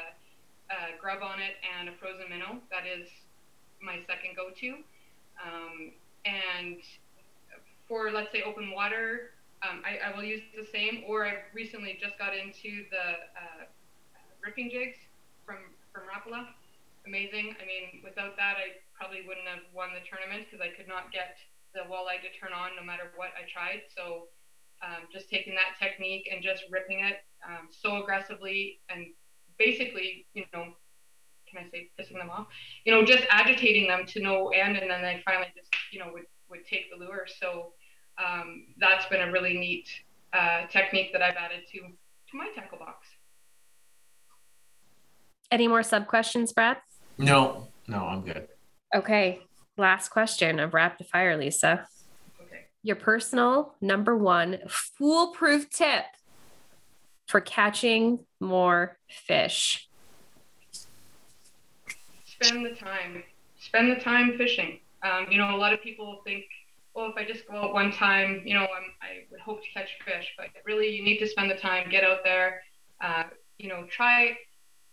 a 0.72 0.98
grub 1.00 1.22
on 1.22 1.40
it 1.40 1.58
and 1.76 1.88
a 1.88 1.92
frozen 1.98 2.30
minnow. 2.30 2.62
That 2.70 2.86
is 2.86 3.08
my 3.82 3.98
second 4.06 4.36
go-to. 4.36 4.78
Um, 5.44 5.92
and 6.28 6.80
for 7.88 8.10
let's 8.12 8.30
say 8.32 8.42
open 8.42 8.70
water, 8.70 9.32
um, 9.64 9.82
I, 9.84 10.12
I 10.12 10.16
will 10.16 10.24
use 10.24 10.42
the 10.56 10.66
same. 10.66 11.04
Or 11.08 11.26
I 11.26 11.48
recently 11.54 11.98
just 12.00 12.18
got 12.18 12.36
into 12.36 12.84
the 12.92 13.06
uh, 13.32 13.64
ripping 14.44 14.70
jigs 14.70 14.98
from 15.44 15.56
from 15.92 16.02
Rapala. 16.04 16.46
Amazing. 17.06 17.56
I 17.56 17.64
mean, 17.64 18.04
without 18.04 18.36
that, 18.36 18.60
I 18.60 18.84
probably 18.92 19.24
wouldn't 19.26 19.48
have 19.48 19.64
won 19.72 19.96
the 19.96 20.04
tournament 20.04 20.44
because 20.44 20.60
I 20.60 20.68
could 20.76 20.86
not 20.86 21.10
get 21.10 21.40
the 21.72 21.88
walleye 21.88 22.20
to 22.20 22.30
turn 22.36 22.52
on 22.52 22.76
no 22.76 22.84
matter 22.84 23.12
what 23.16 23.32
I 23.32 23.48
tried. 23.48 23.88
So 23.96 24.28
um, 24.84 25.08
just 25.12 25.30
taking 25.30 25.54
that 25.54 25.80
technique 25.80 26.28
and 26.30 26.42
just 26.42 26.64
ripping 26.70 27.00
it 27.00 27.24
um, 27.46 27.68
so 27.70 28.02
aggressively 28.02 28.80
and 28.88 29.06
basically, 29.58 30.26
you 30.34 30.44
know, 30.52 30.76
can 31.50 31.64
I 31.64 31.70
say 31.70 31.90
pissing 31.98 32.18
them 32.18 32.30
off? 32.30 32.46
You 32.84 32.92
know, 32.92 33.04
just 33.04 33.24
agitating 33.30 33.88
them 33.88 34.06
to 34.06 34.20
no 34.20 34.48
end, 34.48 34.76
and 34.76 34.90
then 34.90 35.02
they 35.02 35.22
finally 35.24 35.48
just, 35.56 35.68
you 35.92 35.98
know, 35.98 36.10
would 36.12 36.24
would 36.50 36.64
take 36.64 36.90
the 36.90 37.04
lure. 37.04 37.26
So 37.40 37.72
um, 38.18 38.66
that's 38.78 39.06
been 39.06 39.28
a 39.28 39.32
really 39.32 39.54
neat 39.54 39.88
uh, 40.32 40.66
technique 40.66 41.12
that 41.12 41.22
I've 41.22 41.36
added 41.36 41.60
to 41.72 41.78
to 41.80 42.36
my 42.36 42.48
tackle 42.54 42.78
box. 42.78 43.06
Any 45.50 45.66
more 45.66 45.82
sub 45.82 46.06
questions, 46.06 46.52
Brad? 46.52 46.76
No, 47.16 47.68
no, 47.86 48.04
I'm 48.04 48.22
good. 48.22 48.48
Okay. 48.94 49.40
Last 49.76 50.08
question 50.10 50.58
of 50.58 50.74
rapid 50.74 51.06
fire, 51.06 51.36
Lisa. 51.36 51.86
Okay. 52.42 52.66
Your 52.82 52.96
personal 52.96 53.74
number 53.80 54.16
one 54.16 54.58
foolproof 54.68 55.70
tip 55.70 56.04
for 57.26 57.40
catching 57.40 58.20
more 58.40 58.98
fish. 59.08 59.87
Spend 62.40 62.64
the 62.64 62.74
time 62.74 63.22
spend 63.60 63.90
the 63.90 64.00
time 64.00 64.36
fishing. 64.36 64.78
Um, 65.02 65.26
you 65.30 65.38
know 65.38 65.54
a 65.54 65.56
lot 65.56 65.72
of 65.72 65.80
people 65.80 66.20
think 66.24 66.44
well 66.94 67.06
if 67.06 67.16
i 67.16 67.24
just 67.24 67.46
go 67.46 67.54
out 67.54 67.72
one 67.72 67.92
time 67.92 68.42
you 68.44 68.54
know 68.54 68.62
I'm, 68.62 68.90
i 69.00 69.24
would 69.30 69.40
hope 69.40 69.62
to 69.62 69.68
catch 69.72 69.90
fish 70.04 70.26
but 70.36 70.46
really 70.64 70.88
you 70.88 71.04
need 71.04 71.18
to 71.18 71.28
spend 71.28 71.48
the 71.48 71.54
time 71.54 71.88
get 71.88 72.02
out 72.02 72.24
there 72.24 72.62
uh, 73.00 73.24
you 73.58 73.68
know 73.68 73.86
try 73.88 74.36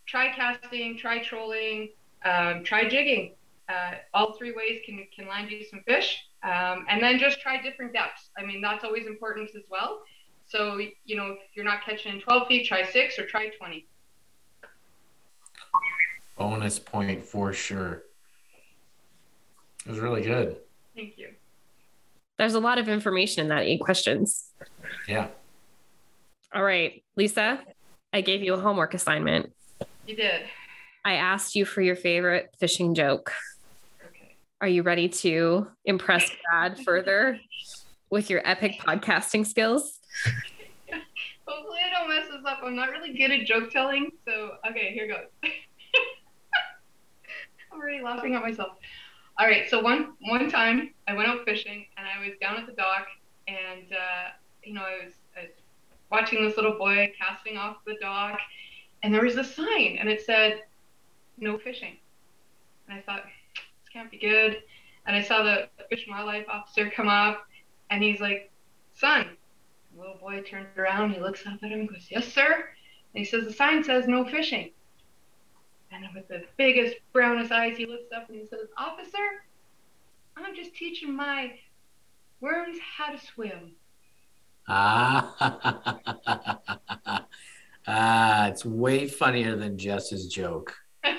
try 0.05 0.31
casting 0.35 0.95
try 0.95 1.23
trolling 1.23 1.89
um, 2.25 2.63
try 2.63 2.87
jigging. 2.89 3.35
Uh, 3.67 3.93
all 4.13 4.33
three 4.33 4.51
ways 4.51 4.81
can 4.85 5.07
can 5.15 5.27
land 5.27 5.49
you 5.49 5.63
some 5.63 5.81
fish 5.87 6.23
um, 6.43 6.85
and 6.87 7.01
then 7.01 7.17
just 7.17 7.39
try 7.39 7.59
different 7.61 7.93
depths. 7.93 8.29
I 8.37 8.45
mean 8.45 8.61
that's 8.61 8.83
always 8.83 9.07
important 9.07 9.49
as 9.55 9.63
well. 9.69 10.01
So 10.45 10.77
you 11.05 11.15
know 11.15 11.31
if 11.31 11.55
you're 11.55 11.65
not 11.65 11.83
catching 11.83 12.13
in 12.13 12.21
12 12.21 12.47
feet 12.47 12.67
try 12.67 12.85
six 12.85 13.17
or 13.17 13.25
try 13.25 13.49
20 13.49 13.87
Bonus 16.37 16.79
point 16.79 17.23
for 17.23 17.53
sure. 17.53 18.03
It 19.85 19.89
was 19.91 19.99
really 19.99 20.21
good. 20.23 20.57
thank 20.95 21.17
you 21.17 21.29
There's 22.37 22.55
a 22.55 22.59
lot 22.59 22.77
of 22.77 22.89
information 22.89 23.41
in 23.43 23.49
that 23.49 23.63
eight 23.63 23.79
questions. 23.81 24.51
Yeah. 25.07 25.27
All 26.53 26.63
right, 26.63 27.03
Lisa, 27.15 27.59
I 28.11 28.21
gave 28.21 28.41
you 28.41 28.53
a 28.53 28.59
homework 28.59 28.93
assignment. 28.93 29.53
you 30.07 30.15
did 30.15 30.43
I 31.03 31.13
asked 31.15 31.55
you 31.55 31.65
for 31.65 31.81
your 31.81 31.95
favorite 31.95 32.49
fishing 32.59 32.95
joke. 32.95 33.31
okay 34.03 34.35
Are 34.59 34.67
you 34.67 34.81
ready 34.81 35.07
to 35.09 35.67
impress 35.85 36.29
Brad 36.49 36.79
further 36.85 37.39
with 38.09 38.29
your 38.29 38.41
epic 38.47 38.79
podcasting 38.79 39.45
skills? 39.45 39.99
Hopefully 41.47 41.77
I 41.85 41.99
don't 41.99 42.09
mess 42.09 42.25
this 42.27 42.43
up. 42.45 42.59
I'm 42.63 42.75
not 42.75 42.89
really 42.89 43.13
good 43.15 43.29
at 43.31 43.45
joke 43.45 43.69
telling, 43.69 44.09
so 44.27 44.53
okay, 44.69 44.91
here 44.93 45.07
goes. 45.07 45.51
Already 47.75 48.01
laughing 48.01 48.35
at 48.35 48.41
myself. 48.41 48.77
All 49.37 49.45
right, 49.45 49.69
so 49.69 49.81
one 49.81 50.13
one 50.21 50.49
time 50.49 50.93
I 51.07 51.13
went 51.13 51.27
out 51.27 51.43
fishing 51.43 51.85
and 51.97 52.07
I 52.07 52.25
was 52.25 52.37
down 52.39 52.55
at 52.57 52.65
the 52.67 52.73
dock 52.73 53.05
and 53.47 53.91
uh, 53.91 54.29
you 54.63 54.73
know 54.73 54.81
I 54.81 55.05
was, 55.05 55.13
I 55.37 55.41
was 55.41 55.51
watching 56.09 56.45
this 56.45 56.55
little 56.55 56.77
boy 56.77 57.11
casting 57.19 57.57
off 57.57 57.77
the 57.85 57.97
dock 57.99 58.39
and 59.03 59.13
there 59.13 59.23
was 59.23 59.35
a 59.35 59.43
sign 59.43 59.97
and 59.99 60.07
it 60.07 60.21
said 60.21 60.61
no 61.37 61.57
fishing. 61.57 61.97
And 62.87 62.97
I 62.97 63.01
thought 63.01 63.23
this 63.55 63.89
can't 63.91 64.09
be 64.09 64.17
good. 64.17 64.63
And 65.05 65.15
I 65.15 65.21
saw 65.21 65.43
the 65.43 65.67
fish 65.89 66.05
and 66.07 66.15
wildlife 66.15 66.47
officer 66.47 66.89
come 66.89 67.09
up 67.09 67.45
and 67.89 68.01
he's 68.01 68.21
like, 68.21 68.51
son, 68.93 69.27
the 69.93 70.01
little 70.01 70.17
boy 70.17 70.41
turns 70.41 70.67
around, 70.77 71.11
he 71.11 71.19
looks 71.19 71.45
up 71.45 71.61
at 71.61 71.71
him 71.71 71.81
and 71.81 71.89
goes, 71.89 72.07
Yes, 72.09 72.25
sir. 72.25 72.69
And 73.13 73.19
he 73.19 73.25
says, 73.25 73.45
The 73.45 73.53
sign 73.53 73.83
says 73.83 74.07
no 74.07 74.25
fishing. 74.25 74.71
And 75.95 76.13
with 76.13 76.27
the 76.27 76.43
biggest, 76.57 76.97
brownest 77.13 77.51
eyes, 77.51 77.77
he 77.77 77.85
looks 77.85 78.11
up 78.15 78.27
and 78.29 78.37
he 78.37 78.45
says, 78.45 78.67
Officer, 78.77 79.45
I'm 80.35 80.55
just 80.55 80.75
teaching 80.75 81.15
my 81.15 81.53
worms 82.41 82.77
how 82.97 83.11
to 83.11 83.17
swim. 83.25 83.71
Ah, 84.67 85.95
ah, 87.87 88.47
it's 88.47 88.65
way 88.65 89.07
funnier 89.07 89.55
than 89.55 89.77
Jess's 89.77 90.27
joke. 90.27 90.75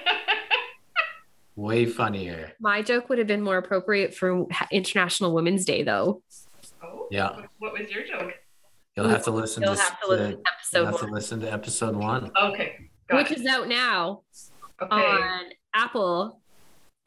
Way 1.55 1.87
funnier. 1.87 2.53
My 2.61 2.83
joke 2.83 3.09
would 3.09 3.17
have 3.17 3.27
been 3.27 3.41
more 3.41 3.57
appropriate 3.57 4.15
for 4.15 4.47
International 4.71 5.33
Women's 5.33 5.65
Day, 5.65 5.83
though. 5.85 6.23
oh, 6.83 7.07
Yeah. 7.11 7.31
What, 7.31 7.49
what 7.59 7.73
was 7.79 7.91
your 7.91 8.05
joke? 8.05 8.33
You'll 8.95 9.09
have 9.09 9.25
to 9.25 9.31
listen 9.31 9.63
You'll 9.63 9.75
to, 9.75 9.81
have 9.81 10.01
to 10.03 10.09
listen 10.09 10.27
to 10.27 10.33
you'll 10.33 10.43
episode 10.47 10.85
have 10.85 10.99
to 10.99 11.05
one, 11.07 11.15
listen 11.15 11.41
to 11.41 11.51
episode 11.53 11.97
one. 11.97 12.31
Okay. 12.39 12.91
Got 13.09 13.17
which 13.23 13.31
it. 13.31 13.39
is 13.41 13.47
out 13.47 13.69
now 13.69 14.21
okay. 14.81 14.95
on 14.95 15.45
Apple, 15.75 16.41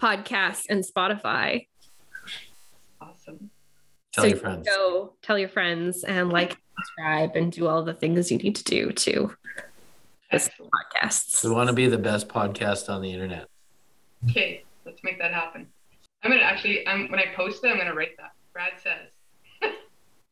Podcasts 0.02 0.66
and 0.70 0.84
Spotify. 0.84 1.68
Awesome. 3.02 3.50
Tell 4.14 4.24
so 4.24 4.28
your 4.28 4.38
you 4.38 4.42
friends. 4.42 4.68
Go 4.68 5.14
tell 5.22 5.38
your 5.38 5.50
friends 5.50 6.04
and 6.04 6.30
like, 6.32 6.58
subscribe, 6.78 7.36
and 7.36 7.52
do 7.52 7.68
all 7.68 7.84
the 7.84 7.94
things 7.94 8.32
you 8.32 8.38
need 8.38 8.56
to 8.56 8.64
do 8.64 8.92
to 8.92 9.36
this 10.32 10.48
Excellent. 10.48 10.72
podcasts. 10.72 11.44
We 11.44 11.52
want 11.52 11.68
to 11.68 11.74
be 11.74 11.88
the 11.88 11.98
best 11.98 12.28
podcast 12.28 12.90
on 12.90 13.02
the 13.02 13.12
internet. 13.12 13.48
Okay, 14.30 14.64
let's 14.86 15.04
make 15.04 15.20
that 15.20 15.34
happen. 15.34 15.68
I'm 16.24 16.32
gonna 16.32 16.44
actually, 16.44 16.88
I'm 16.88 17.10
when 17.10 17.20
I 17.20 17.28
post 17.36 17.64
it, 17.64 17.70
I'm 17.70 17.78
gonna 17.78 17.96
write 17.96 18.18
that. 18.18 18.32
Brad 18.54 18.74
says. 18.82 19.10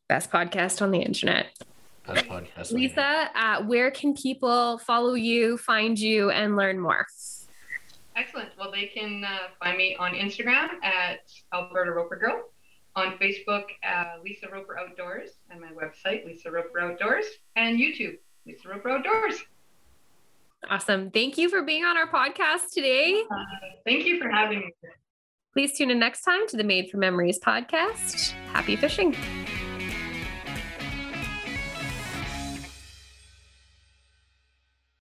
Best 0.10 0.32
podcast 0.32 0.82
on 0.82 0.92
the 0.92 1.00
internet. 1.00 1.48
Best 2.08 2.26
podcast. 2.26 2.58
on 2.58 2.66
the. 2.70 2.76
Lisa, 2.76 3.30
uh, 3.36 3.64
where 3.64 3.92
can 3.92 4.14
people 4.14 4.78
follow 4.80 5.14
you, 5.14 5.58
find 5.58 6.00
you, 6.00 6.30
and 6.32 6.56
learn 6.56 6.80
more? 6.80 7.06
Excellent. 8.16 8.50
Well, 8.58 8.72
they 8.72 8.88
can 8.88 9.24
uh, 9.24 9.50
find 9.64 9.78
me 9.78 9.96
on 10.00 10.14
Instagram 10.14 10.70
at 10.84 11.20
Alberta 11.54 11.92
Roper 11.92 12.16
Girl, 12.16 12.44
on 12.96 13.18
Facebook, 13.20 13.66
uh, 13.88 14.16
Lisa 14.24 14.48
Roper 14.52 14.80
Outdoors, 14.80 15.32
and 15.52 15.62
my 15.62 15.68
website, 15.68 16.26
Lisa 16.26 16.50
Roper 16.50 16.80
Outdoors, 16.80 17.26
and 17.56 17.78
YouTube, 17.78 18.18
Lisa 18.46 18.70
Roper 18.70 18.90
Outdoors. 18.90 19.44
Awesome. 20.70 21.12
Thank 21.12 21.38
you 21.38 21.50
for 21.50 21.62
being 21.62 21.86
on 21.86 21.96
our 21.96 22.08
podcast 22.08 22.72
today. 22.74 23.22
Uh, 23.30 23.36
thank 23.86 24.06
you 24.06 24.20
for 24.20 24.30
having 24.30 24.60
me. 24.60 24.74
Please 25.54 25.78
tune 25.78 25.92
in 25.92 26.00
next 26.00 26.24
time 26.24 26.48
to 26.48 26.58
the 26.58 26.64
Made 26.64 26.90
for 26.90 26.98
Memories 26.98 27.40
podcast. 27.40 28.32
Happy 28.54 28.76
fishing. 28.76 29.16